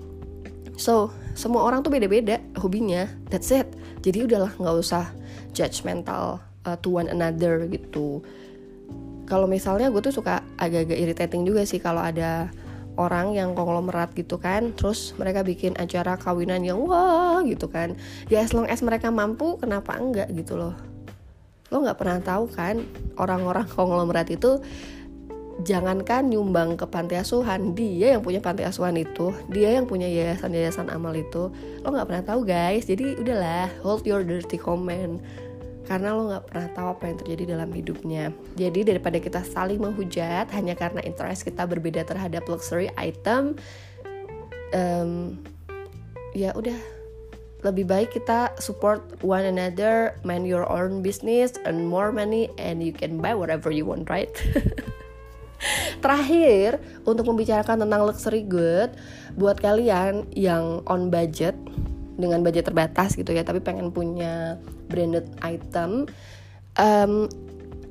So 0.80 1.14
semua 1.34 1.66
orang 1.66 1.82
tuh 1.82 1.94
beda-beda 1.94 2.40
hobinya. 2.62 3.10
That's 3.30 3.50
it. 3.50 3.68
Jadi 4.06 4.26
udahlah 4.26 4.54
nggak 4.58 4.78
usah 4.80 5.10
judgmental 5.54 6.42
uh, 6.66 6.78
to 6.82 6.90
one 6.90 7.08
another 7.08 7.64
gitu. 7.70 8.20
Kalau 9.24 9.48
misalnya 9.48 9.88
gue 9.88 10.04
tuh 10.04 10.12
suka 10.12 10.44
agak-agak 10.60 11.00
irritating 11.00 11.48
juga 11.48 11.64
sih 11.64 11.80
kalau 11.80 12.04
ada 12.04 12.52
orang 13.00 13.34
yang 13.34 13.58
konglomerat 13.58 14.14
gitu 14.14 14.38
kan 14.38 14.70
terus 14.78 15.18
mereka 15.18 15.42
bikin 15.42 15.74
acara 15.82 16.20
kawinan 16.20 16.62
yang 16.62 16.84
wah 16.84 17.40
gitu 17.46 17.72
kan. 17.72 17.96
Ya 18.28 18.44
as 18.44 18.52
long 18.52 18.68
as 18.68 18.84
mereka 18.84 19.10
mampu 19.10 19.58
kenapa 19.58 19.96
enggak 19.98 20.30
gitu 20.36 20.60
loh? 20.60 20.76
Lo 21.72 21.82
nggak 21.82 21.98
pernah 21.98 22.20
tahu 22.22 22.52
kan 22.52 22.84
orang-orang 23.18 23.66
konglomerat 23.74 24.30
itu 24.30 24.62
jangankan 25.62 26.34
nyumbang 26.34 26.74
ke 26.74 26.90
panti 26.90 27.14
asuhan 27.14 27.78
dia 27.78 28.18
yang 28.18 28.26
punya 28.26 28.42
panti 28.42 28.66
asuhan 28.66 28.98
itu 28.98 29.30
dia 29.54 29.78
yang 29.78 29.86
punya 29.86 30.10
yayasan-yayasan 30.10 30.90
amal 30.90 31.14
itu 31.14 31.54
lo 31.86 31.88
nggak 31.94 32.08
pernah 32.10 32.26
tahu 32.26 32.42
guys. 32.42 32.90
Jadi 32.90 33.22
udahlah 33.22 33.70
hold 33.86 34.02
your 34.10 34.26
dirty 34.26 34.58
comment. 34.58 35.22
Karena 35.84 36.16
lo 36.16 36.32
nggak 36.32 36.46
pernah 36.50 36.68
tahu 36.74 36.88
apa 36.98 37.04
yang 37.12 37.18
terjadi 37.22 37.44
dalam 37.54 37.70
hidupnya. 37.70 38.34
Jadi 38.58 38.82
daripada 38.88 39.22
kita 39.22 39.46
saling 39.46 39.78
menghujat 39.78 40.50
hanya 40.56 40.74
karena 40.74 41.04
interest 41.06 41.46
kita 41.46 41.70
berbeda 41.70 42.02
terhadap 42.08 42.48
luxury 42.50 42.90
item 42.98 43.54
um, 44.74 45.38
ya 46.34 46.50
udah. 46.58 46.76
Lebih 47.64 47.88
baik 47.88 48.10
kita 48.12 48.52
support 48.60 49.24
one 49.24 49.48
another, 49.48 50.20
mind 50.28 50.44
your 50.44 50.68
own 50.68 51.00
business, 51.00 51.56
earn 51.64 51.88
more 51.88 52.12
money, 52.12 52.52
and 52.60 52.84
you 52.84 52.92
can 52.92 53.24
buy 53.24 53.32
whatever 53.32 53.72
you 53.72 53.88
want, 53.88 54.12
right? 54.12 54.36
Terakhir, 56.04 56.84
untuk 57.08 57.28
membicarakan 57.30 57.88
tentang 57.88 58.04
luxury 58.04 58.44
good, 58.44 58.96
buat 59.40 59.58
kalian 59.60 60.28
yang 60.36 60.84
on 60.86 61.08
budget 61.08 61.56
dengan 62.20 62.46
budget 62.46 62.70
terbatas 62.70 63.18
gitu 63.18 63.34
ya, 63.34 63.42
tapi 63.42 63.64
pengen 63.64 63.90
punya 63.90 64.60
branded 64.92 65.26
item, 65.42 66.06
um, 66.78 67.26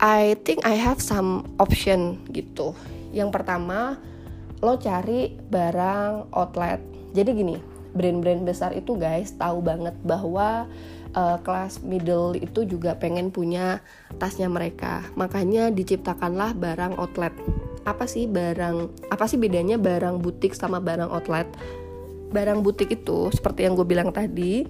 I 0.03 0.35
think 0.43 0.63
I 0.67 0.75
have 0.79 0.99
some 0.99 1.47
option 1.63 2.23
gitu. 2.35 2.75
Yang 3.15 3.41
pertama, 3.41 3.99
lo 4.63 4.79
cari 4.79 5.35
barang 5.51 6.33
outlet. 6.35 6.79
Jadi 7.13 7.31
gini, 7.35 7.57
brand-brand 7.93 8.43
besar 8.43 8.73
itu 8.73 8.97
guys 8.97 9.35
tahu 9.37 9.61
banget 9.61 9.95
bahwa 10.03 10.67
uh, 11.13 11.39
kelas 11.45 11.85
middle 11.85 12.35
itu 12.37 12.65
juga 12.65 12.97
pengen 12.97 13.29
punya 13.31 13.85
tasnya 14.17 14.49
mereka. 14.49 15.05
Makanya 15.15 15.69
diciptakanlah 15.71 16.57
barang 16.57 16.97
outlet 16.97 17.35
apa 17.83 18.07
sih 18.07 18.31
barang 18.31 19.11
apa 19.11 19.27
sih 19.27 19.35
bedanya 19.39 19.79
barang 19.79 20.19
butik 20.23 20.55
sama 20.55 20.79
barang 20.79 21.11
outlet? 21.11 21.47
Barang 22.33 22.65
butik 22.65 22.91
itu 22.95 23.29
seperti 23.35 23.65
yang 23.69 23.77
gue 23.77 23.85
bilang 23.85 24.09
tadi 24.15 24.65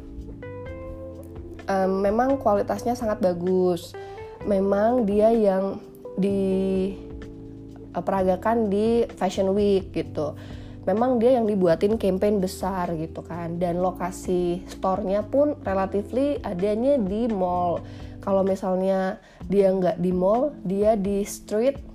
um, 1.68 2.00
memang 2.02 2.38
kualitasnya 2.40 2.96
sangat 2.98 3.20
bagus. 3.22 3.94
Memang 4.42 5.06
dia 5.06 5.30
yang 5.30 5.78
diperagakan 6.18 8.66
di 8.66 9.06
fashion 9.14 9.54
week 9.54 9.94
gitu. 9.94 10.34
Memang 10.82 11.22
dia 11.22 11.38
yang 11.38 11.46
dibuatin 11.46 11.94
campaign 11.94 12.42
besar 12.42 12.90
gitu 12.98 13.22
kan. 13.22 13.62
Dan 13.62 13.78
lokasi 13.78 14.66
store-nya 14.66 15.22
pun 15.22 15.54
relatively 15.62 16.42
adanya 16.42 16.98
di 16.98 17.30
mall. 17.30 17.78
Kalau 18.22 18.42
misalnya 18.42 19.18
dia 19.46 19.70
nggak 19.70 20.02
di 20.02 20.12
mall 20.14 20.54
dia 20.66 20.98
di 20.98 21.22
street 21.26 21.91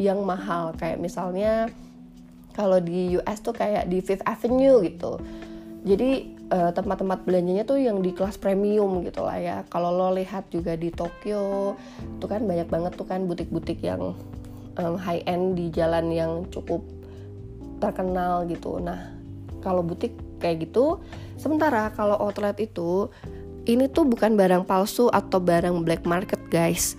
yang 0.00 0.24
mahal. 0.24 0.72
Kayak 0.80 0.98
misalnya 1.04 1.68
kalau 2.56 2.80
di 2.80 3.20
US 3.20 3.44
tuh 3.44 3.52
kayak 3.52 3.92
di 3.92 4.00
Fifth 4.00 4.24
Avenue 4.24 4.80
gitu. 4.80 5.20
Jadi 5.84 6.36
uh, 6.52 6.72
tempat-tempat 6.72 7.24
belanjanya 7.24 7.64
tuh 7.64 7.80
yang 7.80 8.00
di 8.00 8.16
kelas 8.16 8.40
premium 8.40 9.04
gitu 9.04 9.24
lah 9.24 9.36
ya. 9.36 9.56
Kalau 9.68 9.92
lo 9.92 10.16
lihat 10.16 10.48
juga 10.48 10.74
di 10.76 10.88
Tokyo 10.88 11.76
tuh 12.18 12.28
kan 12.28 12.44
banyak 12.48 12.68
banget 12.72 12.92
tuh 12.96 13.04
kan 13.04 13.28
butik-butik 13.28 13.80
yang 13.84 14.16
um, 14.80 14.94
high 14.96 15.24
end 15.28 15.56
di 15.56 15.68
jalan 15.72 16.08
yang 16.08 16.48
cukup 16.48 16.80
terkenal 17.80 18.44
gitu. 18.48 18.80
Nah 18.80 19.20
kalau 19.60 19.84
butik 19.84 20.12
kayak 20.40 20.68
gitu 20.68 20.98
sementara 21.36 21.92
kalau 21.92 22.16
outlet 22.16 22.56
itu 22.58 23.12
ini 23.68 23.86
tuh 23.92 24.08
bukan 24.08 24.34
barang 24.34 24.64
palsu 24.64 25.12
atau 25.12 25.38
barang 25.38 25.84
black 25.84 26.08
market 26.08 26.40
guys 26.48 26.96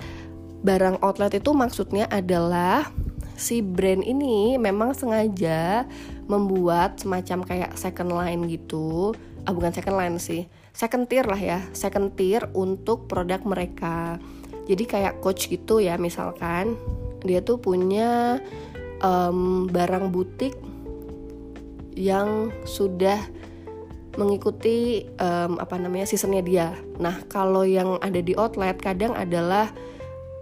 barang 0.62 1.02
outlet 1.02 1.42
itu 1.42 1.52
maksudnya 1.58 2.06
adalah 2.10 2.90
si 3.34 3.66
brand 3.66 4.06
ini 4.06 4.62
memang 4.62 4.94
sengaja 4.94 5.90
membuat 6.30 7.02
semacam 7.02 7.42
kayak 7.42 7.72
second 7.74 8.14
line 8.14 8.46
gitu. 8.46 9.18
Ah 9.50 9.54
bukan 9.58 9.74
second 9.74 9.98
line 9.98 10.22
sih. 10.22 10.46
Second 10.72 11.10
tier 11.10 11.26
lah 11.26 11.42
ya. 11.42 11.60
Second 11.74 12.14
tier 12.14 12.46
untuk 12.54 13.10
produk 13.10 13.42
mereka. 13.42 14.22
Jadi 14.70 14.86
kayak 14.86 15.20
coach 15.26 15.50
gitu 15.50 15.82
ya 15.82 15.98
misalkan 15.98 16.78
dia 17.26 17.42
tuh 17.42 17.58
punya 17.58 18.38
um, 19.02 19.66
barang 19.66 20.14
butik 20.14 20.54
yang 21.98 22.54
sudah 22.64 23.20
mengikuti 24.16 25.08
um, 25.18 25.58
apa 25.58 25.76
namanya 25.82 26.06
seasonnya 26.06 26.44
dia. 26.46 26.68
Nah 27.02 27.26
kalau 27.28 27.66
yang 27.66 27.98
ada 28.00 28.22
di 28.22 28.38
outlet 28.38 28.78
kadang 28.78 29.18
adalah 29.18 29.74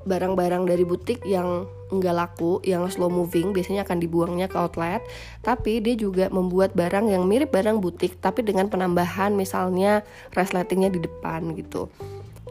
barang-barang 0.10 0.66
dari 0.66 0.82
butik 0.82 1.22
yang 1.22 1.70
nggak 1.94 2.16
laku, 2.18 2.58
yang 2.66 2.86
slow 2.90 3.10
moving 3.10 3.54
biasanya 3.54 3.86
akan 3.86 4.02
dibuangnya 4.02 4.50
ke 4.50 4.58
outlet. 4.58 5.06
Tapi 5.46 5.86
dia 5.86 5.94
juga 5.94 6.34
membuat 6.34 6.74
barang 6.74 7.14
yang 7.14 7.30
mirip 7.30 7.54
barang 7.54 7.78
butik, 7.78 8.18
tapi 8.18 8.42
dengan 8.42 8.66
penambahan 8.66 9.38
misalnya 9.38 10.02
resletingnya 10.34 10.90
di 10.90 11.06
depan 11.06 11.54
gitu. 11.54 11.86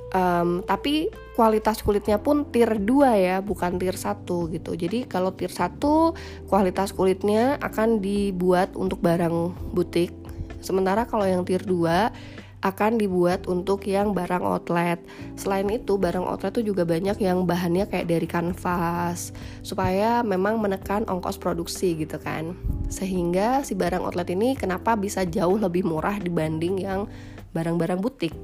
Um, 0.09 0.65
tapi 0.65 1.13
kualitas 1.37 1.85
kulitnya 1.85 2.17
pun 2.17 2.49
tier 2.49 2.81
2 2.81 3.13
ya, 3.19 3.37
bukan 3.45 3.77
tier 3.77 3.93
1 3.93 4.25
gitu. 4.25 4.73
Jadi 4.73 5.05
kalau 5.05 5.37
tier 5.37 5.53
1 5.53 5.77
kualitas 6.49 6.97
kulitnya 6.97 7.61
akan 7.61 8.01
dibuat 8.01 8.73
untuk 8.73 9.05
barang 9.05 9.53
butik. 9.77 10.15
Sementara 10.65 11.05
kalau 11.05 11.29
yang 11.29 11.45
tier 11.45 11.61
2 11.61 12.38
akan 12.67 12.99
dibuat 12.99 13.47
untuk 13.47 13.87
yang 13.87 14.11
barang 14.11 14.43
outlet. 14.43 14.99
Selain 15.39 15.67
itu, 15.71 15.95
barang 15.95 16.27
outlet 16.27 16.51
tuh 16.51 16.67
juga 16.67 16.83
banyak 16.83 17.15
yang 17.23 17.47
bahannya 17.47 17.87
kayak 17.87 18.11
dari 18.11 18.27
kanvas 18.27 19.31
supaya 19.63 20.27
memang 20.27 20.59
menekan 20.59 21.07
ongkos 21.07 21.39
produksi 21.39 21.95
gitu 21.95 22.19
kan. 22.19 22.59
Sehingga 22.91 23.63
si 23.63 23.79
barang 23.79 24.03
outlet 24.03 24.35
ini 24.35 24.59
kenapa 24.59 24.99
bisa 24.99 25.23
jauh 25.23 25.55
lebih 25.55 25.87
murah 25.87 26.19
dibanding 26.19 26.83
yang 26.83 27.07
barang-barang 27.55 28.03
butik. 28.03 28.35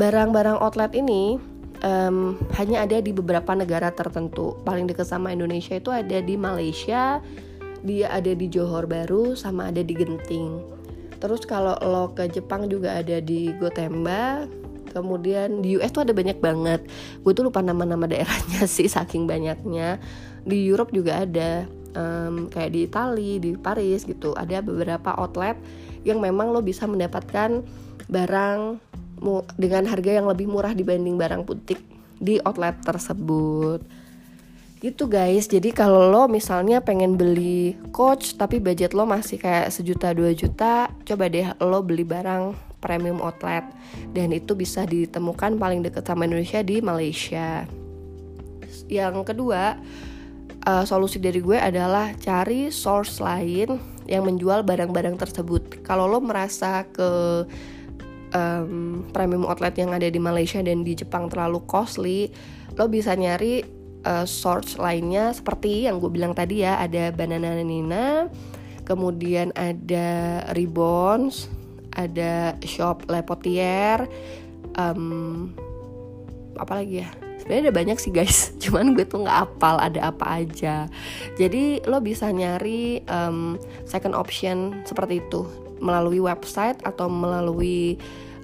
Barang-barang 0.00 0.56
outlet 0.56 0.96
ini 0.96 1.36
um, 1.84 2.40
hanya 2.56 2.88
ada 2.88 3.04
di 3.04 3.12
beberapa 3.12 3.52
negara 3.52 3.92
tertentu. 3.92 4.56
Paling 4.64 4.88
dekat 4.88 5.04
sama 5.04 5.28
Indonesia 5.36 5.76
itu 5.76 5.92
ada 5.92 6.24
di 6.24 6.40
Malaysia, 6.40 7.20
dia 7.84 8.08
ada 8.08 8.32
di 8.32 8.48
Johor 8.48 8.88
Baru, 8.88 9.36
sama 9.36 9.68
ada 9.68 9.84
di 9.84 9.92
Genting 9.92 10.79
terus 11.20 11.44
kalau 11.44 11.76
lo 11.84 12.16
ke 12.16 12.26
Jepang 12.32 12.66
juga 12.66 12.96
ada 12.96 13.20
di 13.20 13.52
Gotemba 13.60 14.48
kemudian 14.90 15.62
di 15.62 15.78
US 15.78 15.94
tuh 15.94 16.02
ada 16.02 16.10
banyak 16.10 16.42
banget. 16.42 16.82
Gue 17.22 17.32
tuh 17.32 17.46
lupa 17.46 17.62
nama-nama 17.62 18.10
daerahnya 18.10 18.66
sih 18.74 18.90
saking 18.90 19.24
banyaknya. 19.30 20.02
Di 20.42 20.66
Europe 20.66 20.90
juga 20.90 21.22
ada 21.22 21.64
um, 21.94 22.50
kayak 22.50 22.70
di 22.74 22.80
Italia 22.90 23.38
di 23.38 23.50
Paris 23.54 24.02
gitu. 24.02 24.34
Ada 24.34 24.60
beberapa 24.60 25.14
outlet 25.14 25.54
yang 26.02 26.18
memang 26.18 26.50
lo 26.50 26.60
bisa 26.64 26.90
mendapatkan 26.90 27.62
barang 28.10 28.60
dengan 29.60 29.84
harga 29.84 30.10
yang 30.10 30.26
lebih 30.26 30.48
murah 30.48 30.72
dibanding 30.72 31.20
barang 31.20 31.44
butik 31.44 31.78
di 32.20 32.40
outlet 32.42 32.76
tersebut 32.82 33.84
gitu 34.80 35.06
guys. 35.06 35.44
Jadi 35.44 35.76
kalau 35.76 36.08
lo 36.08 36.24
misalnya 36.26 36.80
pengen 36.80 37.20
beli 37.20 37.76
coach 37.92 38.34
tapi 38.40 38.56
budget 38.58 38.96
lo 38.96 39.04
masih 39.04 39.36
kayak 39.36 39.68
sejuta 39.68 40.16
dua 40.16 40.32
juta 40.32 40.88
coba 41.04 41.28
deh 41.28 41.52
lo 41.60 41.84
beli 41.84 42.02
barang 42.02 42.56
premium 42.80 43.20
outlet. 43.20 43.62
Dan 44.16 44.32
itu 44.32 44.56
bisa 44.56 44.88
ditemukan 44.88 45.60
paling 45.60 45.84
dekat 45.84 46.08
sama 46.08 46.24
Indonesia 46.24 46.64
di 46.64 46.80
Malaysia. 46.80 47.68
Yang 48.88 49.22
kedua 49.28 49.76
uh, 50.64 50.84
solusi 50.88 51.20
dari 51.20 51.44
gue 51.44 51.60
adalah 51.60 52.16
cari 52.16 52.72
source 52.72 53.20
lain 53.20 53.76
yang 54.08 54.24
menjual 54.24 54.64
barang-barang 54.64 55.20
tersebut. 55.20 55.84
Kalau 55.84 56.08
lo 56.08 56.24
merasa 56.24 56.88
ke 56.88 57.44
um, 58.32 59.04
premium 59.12 59.44
outlet 59.44 59.76
yang 59.76 59.92
ada 59.92 60.08
di 60.08 60.18
Malaysia 60.18 60.58
dan 60.64 60.82
di 60.82 60.96
Jepang 60.96 61.28
terlalu 61.28 61.62
costly 61.68 62.32
lo 62.80 62.88
bisa 62.88 63.12
nyari 63.12 63.79
uh, 64.04 64.26
source 64.28 64.76
lainnya. 64.76 65.32
Seperti 65.34 65.88
yang 65.88 65.98
gue 65.98 66.10
bilang 66.12 66.36
tadi 66.36 66.62
ya 66.62 66.80
ada 66.80 67.10
Banana 67.12 67.56
Nina 67.60 68.28
kemudian 68.90 69.54
ada 69.54 70.42
Ribbons 70.50 71.46
ada 71.94 72.58
shop 72.66 73.06
Lepotier 73.06 74.06
um, 74.78 75.50
apa 76.58 76.82
lagi 76.82 77.06
ya? 77.06 77.10
Sebenarnya 77.40 77.70
ada 77.70 77.74
banyak 77.74 77.98
sih 77.98 78.12
guys. 78.12 78.52
Cuman 78.62 78.92
gue 78.92 79.06
tuh 79.08 79.24
nggak 79.24 79.38
apal 79.48 79.80
ada 79.80 80.12
apa 80.12 80.44
aja. 80.44 80.86
Jadi 81.40 81.82
lo 81.88 81.98
bisa 82.04 82.28
nyari 82.30 83.00
um, 83.08 83.56
second 83.88 84.12
option 84.12 84.84
seperti 84.84 85.24
itu. 85.24 85.48
Melalui 85.80 86.20
website 86.20 86.76
atau 86.84 87.08
melalui 87.08 87.96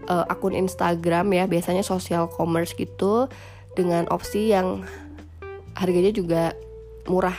uh, 0.09 0.25
akun 0.33 0.57
Instagram 0.57 1.29
ya. 1.37 1.45
Biasanya 1.45 1.85
social 1.85 2.27
commerce 2.33 2.73
gitu. 2.73 3.29
Dengan 3.77 4.09
opsi 4.09 4.57
yang 4.57 4.89
harganya 5.77 6.11
juga 6.11 6.57
murah. 7.05 7.37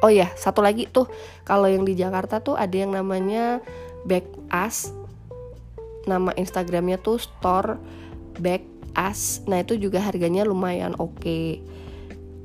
Oh 0.00 0.08
ya 0.08 0.32
satu 0.34 0.64
lagi 0.64 0.88
tuh 0.88 1.06
kalau 1.44 1.68
yang 1.68 1.84
di 1.84 1.92
Jakarta 1.92 2.40
tuh 2.40 2.56
ada 2.56 2.72
yang 2.72 2.94
namanya 2.94 3.60
Back 4.08 4.24
As 4.48 4.94
nama 6.08 6.32
Instagramnya 6.38 6.96
tuh 7.02 7.20
store 7.20 7.76
Back 8.40 8.64
As 8.96 9.44
nah 9.44 9.60
itu 9.60 9.76
juga 9.76 10.00
harganya 10.00 10.48
lumayan 10.48 10.96
oke. 10.96 11.20
Okay. 11.20 11.46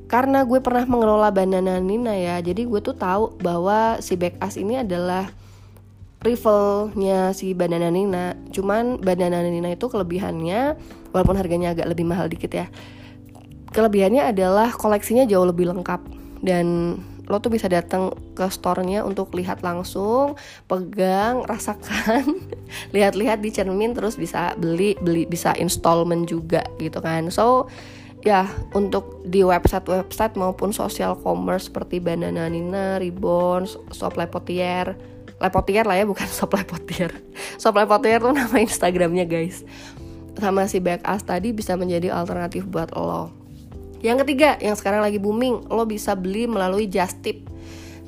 karena 0.03 0.45
gue 0.45 0.61
pernah 0.61 0.85
mengelola 0.85 1.33
Banana 1.33 1.81
Nina 1.81 2.13
ya 2.13 2.37
jadi 2.37 2.69
gue 2.69 2.81
tuh 2.85 2.93
tahu 2.93 3.33
bahwa 3.41 3.97
si 3.97 4.13
Back 4.13 4.37
As 4.37 4.61
ini 4.61 4.77
adalah 4.77 5.25
rivalnya 6.23 7.35
si 7.35 7.51
Banana 7.51 7.91
Nina. 7.91 8.33
Cuman 8.49 8.97
Banana 8.97 9.43
Nina 9.43 9.75
itu 9.75 9.91
kelebihannya 9.91 10.79
walaupun 11.11 11.35
harganya 11.37 11.75
agak 11.75 11.91
lebih 11.91 12.07
mahal 12.07 12.31
dikit 12.31 12.49
ya 12.49 12.67
kelebihannya 13.73 14.29
adalah 14.29 14.69
koleksinya 14.71 15.25
jauh 15.25 15.49
lebih 15.49 15.73
lengkap 15.73 15.99
dan 16.45 16.97
lo 17.27 17.39
tuh 17.39 17.55
bisa 17.55 17.71
datang 17.71 18.11
ke 18.35 18.45
store-nya 18.51 19.07
untuk 19.07 19.31
lihat 19.31 19.63
langsung, 19.63 20.35
pegang, 20.67 21.43
rasakan, 21.51 22.39
lihat-lihat 22.91 23.39
di 23.39 23.49
cermin 23.51 23.95
terus 23.95 24.19
bisa 24.19 24.55
beli, 24.59 24.95
beli 24.99 25.23
bisa 25.23 25.55
installment 25.55 26.27
juga 26.27 26.63
gitu 26.77 26.99
kan. 26.99 27.31
So 27.31 27.71
ya 28.23 28.47
untuk 28.71 29.23
di 29.27 29.43
website-website 29.43 30.39
maupun 30.39 30.71
social 30.71 31.15
commerce 31.19 31.67
seperti 31.71 31.99
Banana 32.03 32.47
Nina, 32.47 32.99
Ribbons, 32.99 33.79
Shop 33.95 34.15
Lepotier, 34.19 34.95
Lepotier 35.39 35.83
lah 35.83 35.99
ya 35.99 36.05
bukan 36.07 36.27
Shop 36.37 36.51
Lepotier. 36.51 37.11
Shop 37.55 37.75
Lepotier 37.75 38.19
tuh 38.19 38.35
nama 38.35 38.55
Instagramnya 38.59 39.23
guys. 39.23 39.63
Sama 40.33 40.65
si 40.67 40.81
Back 40.83 41.05
As 41.05 41.23
tadi 41.23 41.55
bisa 41.55 41.77
menjadi 41.79 42.11
alternatif 42.11 42.67
buat 42.67 42.91
lo. 42.95 43.42
Yang 44.03 44.27
ketiga, 44.27 44.59
yang 44.59 44.75
sekarang 44.75 44.99
lagi 44.99 45.15
booming, 45.15 45.71
lo 45.71 45.87
bisa 45.87 46.11
beli 46.13 46.43
melalui 46.43 46.91
Just 46.91 47.23
Tip. 47.23 47.47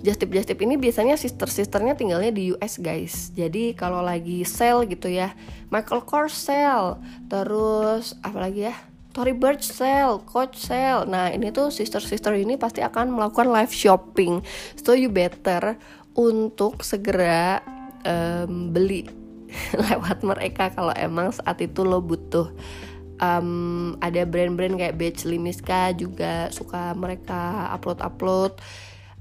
Just 0.04 0.20
Tip 0.20 0.30
Just 0.36 0.52
Tip 0.52 0.60
ini 0.60 0.76
biasanya 0.76 1.16
sister-sisternya 1.16 1.96
tinggalnya 1.96 2.36
di 2.36 2.52
US 2.52 2.78
guys. 2.78 3.32
Jadi 3.32 3.72
kalau 3.74 4.04
lagi 4.04 4.44
sale 4.44 4.86
gitu 4.92 5.08
ya, 5.08 5.32
Michael 5.72 6.04
Kors 6.04 6.36
sale, 6.36 7.00
terus 7.32 8.14
apa 8.20 8.38
lagi 8.44 8.68
ya? 8.68 8.76
Tory 9.16 9.32
Burch 9.32 9.64
sale, 9.64 10.20
Coach 10.28 10.60
sale. 10.60 11.08
Nah 11.08 11.32
ini 11.32 11.48
tuh 11.56 11.72
sister-sister 11.72 12.36
ini 12.36 12.60
pasti 12.60 12.84
akan 12.84 13.16
melakukan 13.16 13.48
live 13.48 13.72
shopping. 13.72 14.44
So 14.76 14.92
you 14.92 15.08
better 15.08 15.80
untuk 16.20 16.84
segera 16.84 17.64
um, 18.04 18.76
beli 18.76 19.08
lewat 19.88 20.20
mereka 20.20 20.76
kalau 20.76 20.92
emang 21.00 21.32
saat 21.32 21.64
itu 21.64 21.88
lo 21.88 22.04
butuh 22.04 22.52
um, 23.22 23.96
ada 24.02 24.24
brand-brand 24.24 24.80
kayak 24.80 24.98
Beach 24.98 25.24
Limiska 25.24 25.96
juga 25.96 26.50
suka 26.52 26.92
mereka 26.98 27.72
upload-upload 27.76 28.60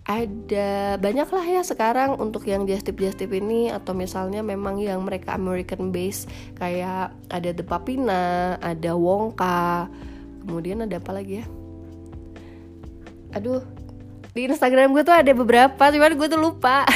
ada 0.05 1.01
banyak 1.01 1.29
lah 1.33 1.47
ya 1.49 1.63
sekarang 1.65 2.21
untuk 2.21 2.45
yang 2.45 2.69
just 2.69 2.85
tip 2.85 3.01
just 3.01 3.17
tip 3.17 3.33
ini 3.33 3.73
atau 3.73 3.97
misalnya 3.97 4.45
memang 4.45 4.77
yang 4.77 5.01
mereka 5.01 5.33
American 5.33 5.89
base 5.97 6.29
kayak 6.61 7.17
ada 7.33 7.51
The 7.57 7.65
Papina, 7.65 8.61
ada 8.61 8.93
Wongka, 8.93 9.89
kemudian 10.45 10.85
ada 10.85 11.01
apa 11.01 11.09
lagi 11.17 11.41
ya? 11.41 11.47
Aduh, 13.33 13.65
di 14.35 14.51
Instagram 14.51 14.91
gue 14.91 15.07
tuh 15.07 15.15
ada 15.15 15.31
beberapa 15.31 15.95
cuman 15.95 16.13
gue 16.19 16.29
tuh 16.29 16.41
lupa. 16.43 16.83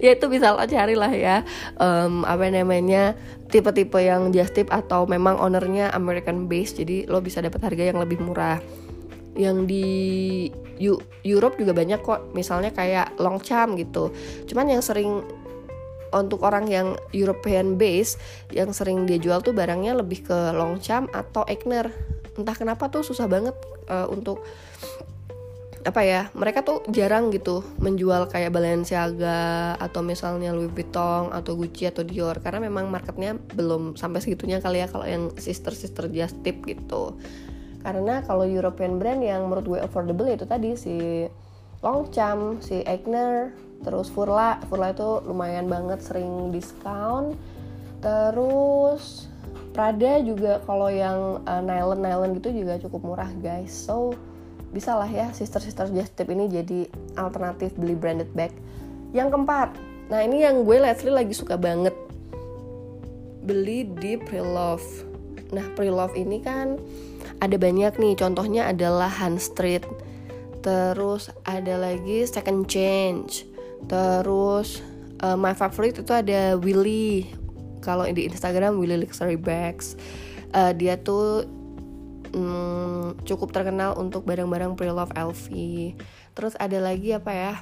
Ya 0.00 0.16
itu 0.16 0.32
bisa 0.32 0.56
lo 0.56 0.64
cari 0.64 0.96
lah 0.96 1.12
ya. 1.12 1.44
Um, 1.76 2.24
apa 2.24 2.48
namanya 2.48 3.16
tipe-tipe 3.52 4.00
yang 4.00 4.32
just 4.32 4.56
tip 4.56 4.72
atau 4.72 5.04
memang 5.04 5.36
ownernya 5.36 5.92
American 5.92 6.48
base 6.48 6.72
jadi 6.80 7.04
lo 7.04 7.20
bisa 7.20 7.44
dapat 7.44 7.60
harga 7.64 7.92
yang 7.92 8.00
lebih 8.00 8.16
murah. 8.20 8.58
Yang 9.36 9.56
di 9.68 9.86
U 10.88 11.00
Europe 11.20 11.60
juga 11.60 11.76
banyak 11.76 12.00
kok 12.00 12.32
misalnya 12.32 12.72
kayak 12.72 13.20
Longchamp 13.20 13.76
gitu. 13.76 14.10
Cuman 14.48 14.72
yang 14.72 14.80
sering 14.80 15.20
untuk 16.10 16.42
orang 16.42 16.66
yang 16.66 16.98
European 17.14 17.78
base 17.78 18.18
yang 18.50 18.74
sering 18.74 19.04
dia 19.04 19.20
jual 19.20 19.44
tuh 19.44 19.54
barangnya 19.54 20.00
lebih 20.00 20.26
ke 20.26 20.38
Longchamp 20.56 21.12
atau 21.12 21.44
Egner. 21.44 21.92
Entah 22.40 22.56
kenapa 22.56 22.88
tuh 22.88 23.04
susah 23.04 23.28
banget 23.28 23.54
uh, 23.92 24.08
untuk 24.08 24.40
apa 25.80 26.04
ya 26.04 26.28
mereka 26.36 26.60
tuh 26.60 26.84
jarang 26.92 27.32
gitu 27.32 27.64
menjual 27.80 28.28
kayak 28.28 28.52
Balenciaga 28.52 29.80
atau 29.80 30.04
misalnya 30.04 30.52
Louis 30.52 30.68
Vuitton 30.68 31.32
atau 31.32 31.56
Gucci 31.56 31.88
atau 31.88 32.04
Dior 32.04 32.36
karena 32.44 32.68
memang 32.68 32.92
marketnya 32.92 33.40
belum 33.56 33.96
sampai 33.96 34.20
segitunya 34.20 34.60
kali 34.60 34.84
ya 34.84 34.88
kalau 34.92 35.08
yang 35.08 35.32
sister 35.40 35.72
sister 35.72 36.04
just 36.12 36.36
tip 36.44 36.60
gitu. 36.68 37.16
Karena 37.80 38.20
kalau 38.28 38.44
European 38.44 39.00
brand 39.00 39.24
yang 39.24 39.48
menurut 39.48 39.64
gue 39.64 39.80
affordable 39.80 40.28
itu 40.28 40.44
tadi 40.44 40.76
si 40.76 41.24
Longchamp, 41.80 42.60
si 42.60 42.84
Eigner, 42.84 43.56
terus 43.80 44.12
Furla. 44.12 44.60
Furla 44.68 44.92
itu 44.92 45.24
lumayan 45.24 45.64
banget 45.64 46.04
sering 46.04 46.52
diskon. 46.52 47.40
Terus 48.04 49.32
Prada 49.72 50.20
juga 50.20 50.60
kalau 50.68 50.92
yang 50.92 51.40
uh, 51.48 51.62
nylon 51.64 52.04
nylon 52.04 52.36
gitu 52.36 52.52
juga 52.52 52.76
cukup 52.84 53.00
murah 53.00 53.32
guys. 53.40 53.72
So 53.72 54.12
bisa 54.70 54.94
lah 54.94 55.10
ya 55.10 55.30
sister-sister 55.34 55.90
just 55.90 56.14
tip 56.14 56.30
ini 56.30 56.46
jadi 56.46 56.86
alternatif 57.18 57.74
beli 57.74 57.98
branded 57.98 58.30
bag. 58.34 58.54
Yang 59.10 59.34
keempat, 59.34 59.74
nah 60.06 60.22
ini 60.22 60.46
yang 60.46 60.62
gue 60.62 60.78
lately 60.78 61.10
lagi 61.10 61.34
suka 61.34 61.58
banget 61.58 61.94
beli 63.42 63.90
di 63.98 64.14
Pre-Love. 64.14 64.86
Nah 65.50 65.66
Pre-Love 65.74 66.14
ini 66.14 66.38
kan 66.38 66.78
ada 67.42 67.56
banyak 67.58 67.98
nih, 67.98 68.14
contohnya 68.14 68.70
adalah 68.70 69.10
Han 69.10 69.40
Street, 69.42 69.82
terus 70.62 71.32
ada 71.42 71.74
lagi 71.74 72.22
Second 72.28 72.70
Change, 72.70 73.48
terus 73.90 74.78
uh, 75.24 75.34
my 75.34 75.56
favorite 75.56 75.98
itu 75.98 76.12
ada 76.14 76.54
Willy 76.60 77.26
kalau 77.80 78.04
di 78.06 78.28
Instagram 78.28 78.76
Willy 78.76 79.00
Luxury 79.00 79.40
Bags 79.40 79.96
uh, 80.52 80.72
dia 80.76 81.00
tuh 81.00 81.48
um, 82.34 83.16
cukup 83.24 83.54
terkenal 83.54 83.96
untuk 83.98 84.26
barang-barang 84.26 84.74
pre-love 84.74 85.12
LV 85.14 85.46
terus 86.34 86.54
ada 86.56 86.78
lagi 86.78 87.14
apa 87.14 87.32
ya? 87.32 87.54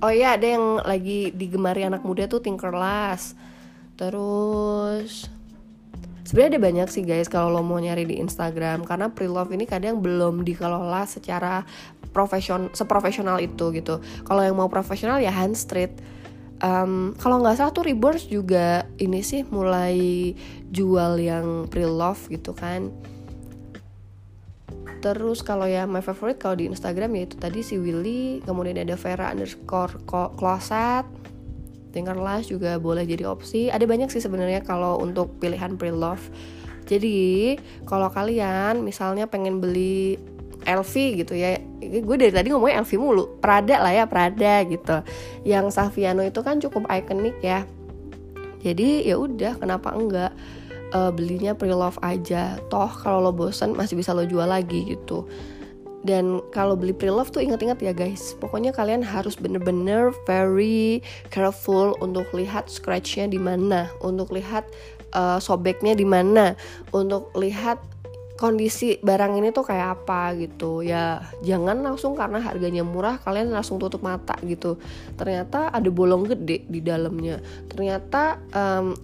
Oh 0.00 0.08
iya 0.08 0.32
ada 0.32 0.46
yang 0.48 0.80
lagi 0.80 1.28
digemari 1.32 1.84
anak 1.84 2.00
muda 2.00 2.24
tuh 2.24 2.40
Tinkerlust 2.40 3.36
terus 4.00 5.28
sebenarnya 6.24 6.56
ada 6.56 6.62
banyak 6.62 6.88
sih 6.88 7.04
guys 7.04 7.28
kalau 7.28 7.52
lo 7.52 7.60
mau 7.60 7.76
nyari 7.76 8.06
di 8.06 8.16
Instagram 8.16 8.88
karena 8.88 9.12
pre-love 9.12 9.52
ini 9.52 9.68
kadang 9.68 10.00
belum 10.00 10.46
dikelola 10.46 11.04
secara 11.04 11.66
profesion 12.14 12.70
seprofesional 12.70 13.42
itu 13.42 13.74
gitu. 13.74 13.98
Kalau 14.22 14.42
yang 14.46 14.54
mau 14.58 14.70
profesional 14.70 15.18
ya 15.18 15.34
hand 15.34 15.58
street. 15.58 15.98
Um, 16.60 17.16
kalau 17.16 17.40
nggak 17.40 17.56
salah 17.56 17.72
tuh 17.72 17.88
Reborn 17.88 18.20
juga 18.20 18.84
ini 19.00 19.24
sih 19.24 19.48
mulai 19.48 20.36
jual 20.68 21.16
yang 21.16 21.64
pre-love 21.72 22.20
gitu 22.28 22.52
kan 22.52 22.92
Terus 25.00 25.40
kalau 25.40 25.64
ya 25.64 25.88
my 25.88 26.04
favorite 26.04 26.36
kalau 26.36 26.60
di 26.60 26.68
Instagram 26.68 27.16
ya 27.16 27.22
itu 27.24 27.36
tadi 27.40 27.64
si 27.64 27.80
Willy, 27.80 28.44
kemudian 28.44 28.76
ada 28.76 28.96
Vera 29.00 29.32
underscore 29.32 29.96
closet, 30.36 31.08
Tinkerlash 31.90 32.52
juga 32.52 32.76
boleh 32.76 33.08
jadi 33.08 33.24
opsi. 33.24 33.72
Ada 33.72 33.88
banyak 33.88 34.12
sih 34.12 34.20
sebenarnya 34.20 34.60
kalau 34.60 35.00
untuk 35.00 35.40
pilihan 35.40 35.74
pre-love. 35.80 36.22
Jadi 36.84 37.56
kalau 37.88 38.12
kalian 38.12 38.84
misalnya 38.84 39.24
pengen 39.24 39.62
beli 39.62 40.20
LV 40.64 40.92
gitu 41.24 41.32
ya 41.36 41.56
gue 41.80 42.16
dari 42.20 42.32
tadi 42.32 42.52
ngomongnya 42.52 42.84
LV 42.84 42.92
mulu 43.00 43.24
Prada 43.40 43.80
lah 43.80 43.92
ya 43.96 44.04
Prada 44.04 44.60
gitu 44.68 45.00
yang 45.48 45.72
Saviano 45.72 46.20
itu 46.20 46.44
kan 46.44 46.60
cukup 46.60 46.84
ikonik 46.92 47.36
ya 47.40 47.64
jadi 48.60 49.08
ya 49.08 49.16
udah 49.16 49.56
kenapa 49.56 49.96
enggak 49.96 50.32
uh, 50.92 51.10
belinya 51.10 51.54
pre-love 51.54 51.98
aja. 52.02 52.58
Toh 52.68 52.90
kalau 53.02 53.30
lo 53.30 53.32
bosen 53.32 53.74
masih 53.74 53.98
bisa 53.98 54.14
lo 54.14 54.26
jual 54.26 54.46
lagi 54.46 54.96
gitu. 54.96 55.26
Dan 56.00 56.40
kalau 56.48 56.80
beli 56.80 56.96
pre-love 56.96 57.28
tuh 57.28 57.44
inget-inget 57.44 57.78
ya 57.84 57.92
guys. 57.92 58.32
Pokoknya 58.40 58.72
kalian 58.72 59.04
harus 59.04 59.36
bener-bener 59.36 60.12
very 60.24 61.04
careful 61.28 61.92
untuk 62.00 62.24
lihat 62.32 62.72
scratchnya 62.72 63.28
di 63.28 63.36
mana 63.36 63.92
untuk 64.00 64.32
lihat 64.32 64.64
uh, 65.12 65.36
sobeknya 65.36 65.92
di 65.92 66.08
mana 66.08 66.56
untuk 66.96 67.28
lihat 67.36 67.76
kondisi 68.40 68.96
barang 69.04 69.36
ini 69.36 69.52
tuh 69.52 69.68
kayak 69.68 70.00
apa 70.00 70.32
gitu. 70.40 70.80
Ya 70.80 71.20
jangan 71.44 71.84
langsung 71.84 72.16
karena 72.16 72.40
harganya 72.40 72.80
murah 72.80 73.20
kalian 73.20 73.52
langsung 73.52 73.76
tutup 73.76 74.00
mata 74.00 74.32
gitu. 74.40 74.80
Ternyata 75.20 75.68
ada 75.68 75.88
bolong 75.92 76.24
gede 76.24 76.64
di 76.64 76.80
dalamnya. 76.80 77.44
Ternyata 77.68 78.40
um, 78.56 78.96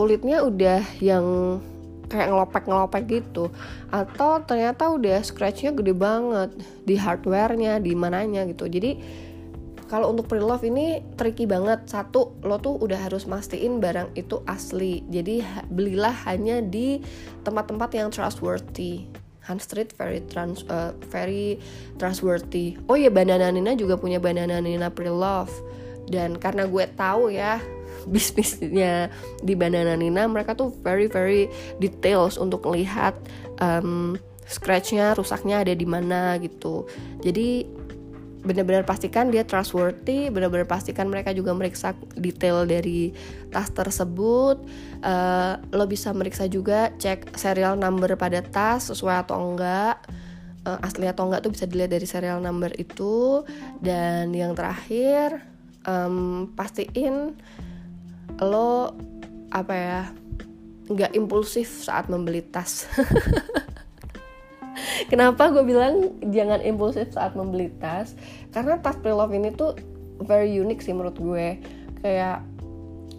kulitnya 0.00 0.40
udah 0.40 0.80
yang 1.04 1.60
kayak 2.08 2.32
ngelopek-ngelopek 2.32 3.20
gitu. 3.20 3.52
Atau 3.92 4.40
ternyata 4.48 4.88
udah 4.88 5.20
scratchnya 5.20 5.76
gede 5.76 5.92
banget. 5.92 6.56
Di 6.88 6.96
hardwarenya 6.96 7.84
di 7.84 7.92
mananya 7.92 8.48
gitu. 8.48 8.64
Jadi 8.64 8.96
kalau 9.92 10.16
untuk 10.16 10.24
pre-love 10.32 10.64
ini 10.64 11.04
tricky 11.20 11.44
banget. 11.44 11.84
Satu 11.84 12.32
lo 12.40 12.56
tuh 12.56 12.80
udah 12.80 12.96
harus 12.96 13.28
mastiin 13.28 13.76
barang 13.76 14.16
itu 14.16 14.40
asli. 14.48 15.04
Jadi 15.12 15.44
belilah 15.68 16.16
hanya 16.24 16.64
di 16.64 17.04
tempat-tempat 17.44 17.92
yang 17.92 18.08
trustworthy. 18.08 19.04
Hans 19.44 19.68
Street 19.68 19.92
very 20.00 20.24
trans 20.32 20.64
uh, 20.72 20.96
very 21.12 21.60
trustworthy. 22.00 22.80
Oh 22.88 22.96
ya 22.96 23.12
Banana 23.12 23.52
Nina 23.52 23.76
juga 23.76 24.00
punya 24.00 24.16
Banana 24.16 24.64
Nina 24.64 24.88
pre-love. 24.88 25.52
Dan 26.08 26.40
karena 26.40 26.64
gue 26.66 26.88
tahu 26.96 27.30
ya 27.30 27.60
bisnisnya 28.08 29.08
di 29.44 29.54
Banana 29.54 29.96
Nina 29.96 30.26
mereka 30.26 30.56
tuh 30.56 30.72
very 30.84 31.06
very 31.06 31.50
details 31.82 32.40
untuk 32.40 32.64
melihat 32.68 33.16
um, 33.60 34.16
scratchnya 34.46 35.14
rusaknya 35.14 35.62
ada 35.62 35.74
di 35.76 35.86
mana 35.86 36.38
gitu 36.42 36.88
jadi 37.22 37.66
benar-benar 38.40 38.88
pastikan 38.88 39.28
dia 39.28 39.44
trustworthy, 39.44 40.32
benar-benar 40.32 40.64
pastikan 40.64 41.12
mereka 41.12 41.36
juga 41.36 41.52
meriksa 41.52 41.92
detail 42.16 42.64
dari 42.64 43.12
tas 43.52 43.68
tersebut. 43.68 44.56
Uh, 45.04 45.60
lo 45.76 45.84
bisa 45.84 46.12
meriksa 46.16 46.48
juga 46.48 46.88
cek 46.96 47.36
serial 47.36 47.76
number 47.76 48.16
pada 48.16 48.40
tas 48.40 48.88
sesuai 48.88 49.28
atau 49.28 49.36
enggak, 49.52 50.00
uh, 50.64 50.80
asli 50.80 51.04
atau 51.04 51.28
enggak 51.28 51.44
tuh 51.44 51.52
bisa 51.52 51.64
dilihat 51.68 51.92
dari 51.92 52.06
serial 52.08 52.40
number 52.40 52.72
itu. 52.80 53.44
Dan 53.84 54.32
yang 54.32 54.56
terakhir 54.56 55.44
um, 55.84 56.48
pastiin 56.56 57.36
lo 58.40 58.96
apa 59.52 59.74
ya 59.74 60.00
nggak 60.90 61.14
impulsif 61.14 61.86
saat 61.86 62.10
membeli 62.10 62.42
tas. 62.42 62.88
Kenapa 65.10 65.52
gue 65.52 65.62
bilang 65.62 66.18
jangan 66.30 66.62
impulsif 66.64 67.14
saat 67.14 67.38
membeli 67.38 67.70
tas? 67.78 68.16
Karena 68.50 68.80
tas 68.80 68.98
pre-love 68.98 69.34
ini 69.36 69.54
tuh 69.54 69.76
very 70.24 70.50
unique 70.50 70.82
sih 70.82 70.96
menurut 70.96 71.18
gue. 71.20 71.60
Kayak 72.02 72.42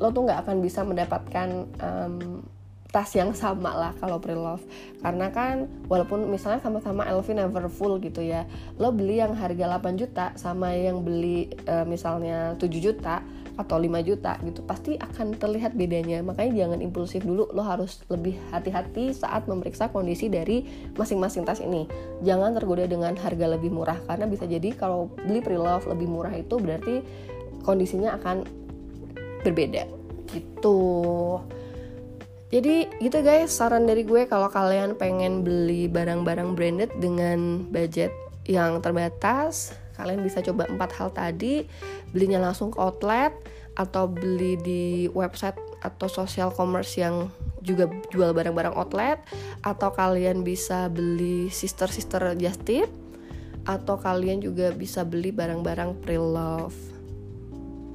lo 0.01 0.09
tuh 0.09 0.25
nggak 0.27 0.41
akan 0.47 0.57
bisa 0.59 0.81
mendapatkan 0.83 1.49
um, 1.79 2.43
tas 2.91 3.07
yang 3.15 3.31
sama 3.31 3.71
lah 3.71 3.91
kalau 3.97 4.19
pre-love. 4.19 4.61
Karena 4.99 5.31
kan 5.31 5.65
walaupun 5.87 6.27
misalnya 6.27 6.59
sama-sama 6.59 7.07
LV 7.07 7.27
never 7.31 7.65
full 7.71 7.97
gitu 8.03 8.19
ya 8.21 8.43
lo 8.77 8.91
beli 8.91 9.23
yang 9.23 9.33
harga 9.33 9.79
8 9.79 9.95
juta 9.97 10.25
sama 10.35 10.75
yang 10.75 11.01
beli 11.01 11.49
uh, 11.65 11.87
misalnya 11.87 12.53
7 12.59 12.67
juta 12.77 13.23
atau 13.59 13.77
5 13.79 14.07
juta 14.07 14.39
gitu 14.43 14.63
pasti 14.67 14.99
akan 14.99 15.39
terlihat 15.39 15.71
bedanya. 15.73 16.19
Makanya 16.19 16.67
jangan 16.67 16.79
impulsif 16.83 17.23
dulu 17.23 17.47
lo 17.55 17.63
harus 17.63 18.03
lebih 18.11 18.35
hati-hati 18.51 19.15
saat 19.15 19.47
memeriksa 19.47 19.87
kondisi 19.87 20.27
dari 20.27 20.67
masing-masing 20.99 21.47
tas 21.47 21.63
ini. 21.63 21.87
Jangan 22.27 22.51
tergoda 22.59 22.83
dengan 22.85 23.15
harga 23.15 23.55
lebih 23.55 23.71
murah 23.71 23.97
karena 24.03 24.27
bisa 24.27 24.43
jadi 24.43 24.75
kalau 24.75 25.07
beli 25.23 25.39
pre-love 25.39 25.87
lebih 25.87 26.11
murah 26.11 26.35
itu 26.35 26.59
berarti 26.59 26.99
kondisinya 27.63 28.19
akan 28.19 28.43
berbeda. 29.47 29.87
Gitu 30.31 30.79
jadi 32.51 32.91
gitu 32.99 33.23
guys, 33.23 33.55
saran 33.55 33.87
dari 33.87 34.03
gue 34.03 34.27
kalau 34.27 34.51
kalian 34.51 34.99
pengen 34.99 35.47
beli 35.47 35.87
barang-barang 35.87 36.51
branded 36.51 36.91
dengan 36.99 37.63
budget 37.71 38.11
yang 38.43 38.83
terbatas, 38.83 39.71
kalian 39.95 40.19
bisa 40.19 40.43
coba 40.43 40.67
empat 40.67 40.91
hal 40.99 41.09
tadi, 41.15 41.63
belinya 42.11 42.43
langsung 42.43 42.75
ke 42.75 42.77
outlet 42.83 43.31
atau 43.79 44.11
beli 44.11 44.59
di 44.59 45.07
website 45.15 45.55
atau 45.79 46.11
social 46.11 46.51
commerce 46.51 46.99
yang 46.99 47.31
juga 47.63 47.87
jual 48.11 48.35
barang-barang 48.35 48.75
outlet 48.75 49.23
atau 49.63 49.93
kalian 49.93 50.43
bisa 50.43 50.91
beli 50.91 51.47
sister-sister 51.47 52.35
just 52.35 52.61
tip 52.67 52.91
atau 53.63 53.95
kalian 53.95 54.41
juga 54.41 54.73
bisa 54.73 55.05
beli 55.05 55.29
barang-barang 55.29 56.01
pre-love. 56.01 56.73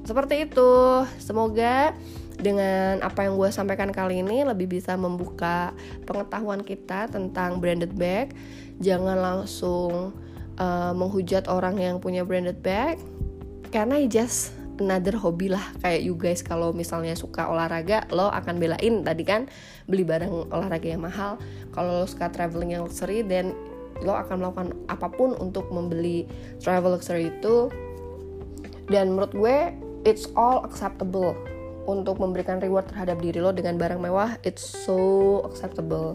Seperti 0.07 0.47
itu. 0.47 1.03
Semoga 1.19 1.91
dengan 2.37 3.01
apa 3.01 3.25
yang 3.25 3.33
gue 3.33 3.49
sampaikan 3.49 3.89
kali 3.89 4.21
ini 4.21 4.45
lebih 4.45 4.69
bisa 4.69 4.93
membuka 4.93 5.73
pengetahuan 6.05 6.61
kita 6.61 7.09
tentang 7.09 7.57
branded 7.57 7.97
bag. 7.97 8.33
Jangan 8.77 9.17
langsung 9.17 10.13
uh, 10.61 10.93
menghujat 10.93 11.49
orang 11.49 11.81
yang 11.81 11.97
punya 11.97 12.21
branded 12.21 12.61
bag. 12.61 13.01
Karena 13.73 13.99
just 14.05 14.53
another 14.77 15.17
hobby 15.17 15.49
lah 15.49 15.65
kayak 15.81 16.05
you 16.05 16.13
guys. 16.13 16.45
Kalau 16.45 16.69
misalnya 16.77 17.17
suka 17.17 17.49
olahraga 17.49 18.05
lo 18.13 18.29
akan 18.29 18.61
belain 18.61 19.01
tadi 19.01 19.25
kan 19.25 19.49
beli 19.89 20.05
barang 20.05 20.53
olahraga 20.53 20.93
yang 20.93 21.01
mahal. 21.01 21.41
Kalau 21.73 22.05
lo 22.05 22.05
suka 22.05 22.29
traveling 22.29 22.77
yang 22.77 22.85
luxury 22.85 23.25
dan 23.25 23.57
lo 24.05 24.13
akan 24.13 24.45
melakukan 24.45 24.69
apa 24.93 25.09
pun 25.09 25.33
untuk 25.41 25.73
membeli 25.73 26.29
travel 26.61 27.01
luxury 27.01 27.33
itu. 27.33 27.73
Dan 28.87 29.17
menurut 29.17 29.33
gue 29.33 29.57
it's 30.05 30.29
all 30.37 30.61
acceptable 30.63 31.35
untuk 31.87 32.19
memberikan 32.19 32.59
reward 32.59 32.91
terhadap 32.91 33.23
diri 33.23 33.39
lo 33.39 33.55
dengan 33.55 33.79
barang 33.79 34.03
mewah 34.03 34.35
it's 34.43 34.61
so 34.61 35.41
acceptable. 35.47 36.13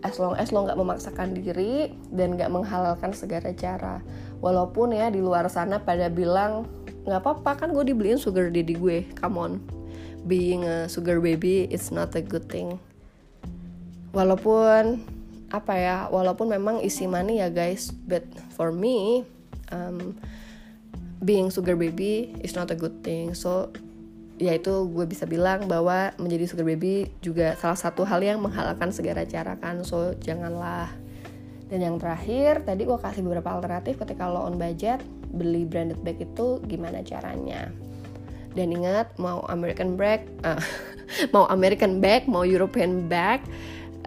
As 0.00 0.16
long 0.16 0.32
as 0.40 0.48
lo 0.48 0.64
nggak 0.64 0.78
memaksakan 0.80 1.36
diri 1.36 1.92
dan 2.14 2.38
nggak 2.38 2.48
menghalalkan 2.48 3.12
segala 3.12 3.52
cara. 3.52 4.00
Walaupun 4.40 4.96
ya 4.96 5.12
di 5.12 5.20
luar 5.20 5.44
sana 5.52 5.82
pada 5.82 6.08
bilang 6.08 6.64
nggak 7.04 7.20
apa-apa 7.20 7.66
kan 7.66 7.68
gue 7.76 7.84
dibeliin 7.92 8.16
sugar 8.16 8.48
daddy 8.48 8.78
gue 8.78 9.04
come 9.18 9.36
on. 9.36 9.52
Being 10.24 10.64
a 10.64 10.88
sugar 10.88 11.20
baby 11.20 11.68
it's 11.68 11.92
not 11.92 12.16
a 12.16 12.22
good 12.24 12.48
thing. 12.48 12.80
Walaupun 14.16 15.04
apa 15.50 15.74
ya 15.74 15.96
walaupun 16.08 16.54
memang 16.54 16.78
isi 16.80 17.10
money 17.10 17.42
ya 17.42 17.50
guys 17.50 17.90
but 17.90 18.22
for 18.54 18.70
me 18.70 19.26
um, 19.74 20.14
being 21.26 21.50
sugar 21.50 21.74
baby 21.74 22.30
is 22.40 22.54
not 22.54 22.70
a 22.70 22.78
good 22.78 23.02
thing. 23.02 23.34
So 23.34 23.74
ya 24.40 24.56
itu 24.56 24.88
gue 24.88 25.04
bisa 25.04 25.28
bilang 25.28 25.68
bahwa 25.68 26.16
menjadi 26.16 26.48
sugar 26.48 26.64
baby 26.64 27.12
juga 27.20 27.52
salah 27.60 27.76
satu 27.76 28.08
hal 28.08 28.24
yang 28.24 28.40
menghalalkan 28.40 28.88
segala 28.90 29.28
cara 29.28 29.54
kan. 29.60 29.84
So 29.84 30.16
janganlah. 30.16 30.88
Dan 31.70 31.86
yang 31.86 31.96
terakhir 32.02 32.66
tadi 32.66 32.82
gue 32.82 32.98
kasih 32.98 33.22
beberapa 33.22 33.54
alternatif 33.54 34.00
ketika 34.00 34.26
lo 34.26 34.42
on 34.42 34.58
budget 34.58 34.98
beli 35.30 35.62
branded 35.62 36.02
bag 36.02 36.18
itu 36.18 36.58
gimana 36.66 37.04
caranya? 37.04 37.70
Dan 38.56 38.74
ingat 38.74 39.14
mau 39.20 39.46
American 39.46 39.94
bag 39.94 40.26
uh, 40.42 40.58
mau 41.36 41.46
American 41.52 42.02
bag 42.02 42.26
mau 42.26 42.42
European 42.42 43.06
bag 43.06 43.44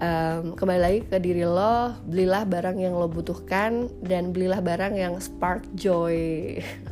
um, 0.03 0.51
kembali 0.59 0.81
lagi 0.81 0.99
ke 1.07 1.17
diri 1.23 1.47
lo 1.47 1.95
belilah 2.03 2.43
barang 2.43 2.77
yang 2.83 2.99
lo 2.99 3.07
butuhkan 3.07 3.87
dan 4.03 4.35
belilah 4.35 4.59
barang 4.59 4.99
yang 4.99 5.15
spark 5.23 5.63
joy 5.79 6.59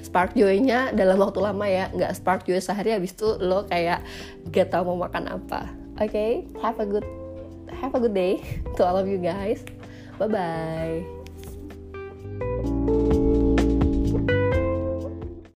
spark 0.00 0.34
joy-nya 0.34 0.92
dalam 0.92 1.20
waktu 1.20 1.40
lama 1.40 1.66
ya. 1.66 1.90
Nggak 1.92 2.12
spark 2.18 2.44
joy 2.44 2.60
sehari 2.60 2.94
habis 2.94 3.14
itu 3.14 3.36
lo 3.40 3.64
kayak 3.68 4.02
gak 4.52 4.72
tau 4.72 4.84
mau 4.86 5.08
makan 5.08 5.40
apa. 5.40 5.68
Oke 5.98 6.10
okay? 6.10 6.32
have 6.62 6.78
a 6.78 6.86
good 6.86 7.06
have 7.74 7.94
a 7.94 8.00
good 8.00 8.14
day 8.14 8.40
to 8.76 8.86
all 8.86 8.96
of 8.96 9.08
you 9.10 9.18
guys. 9.18 9.64
Bye 10.18 10.26
bye 10.26 11.04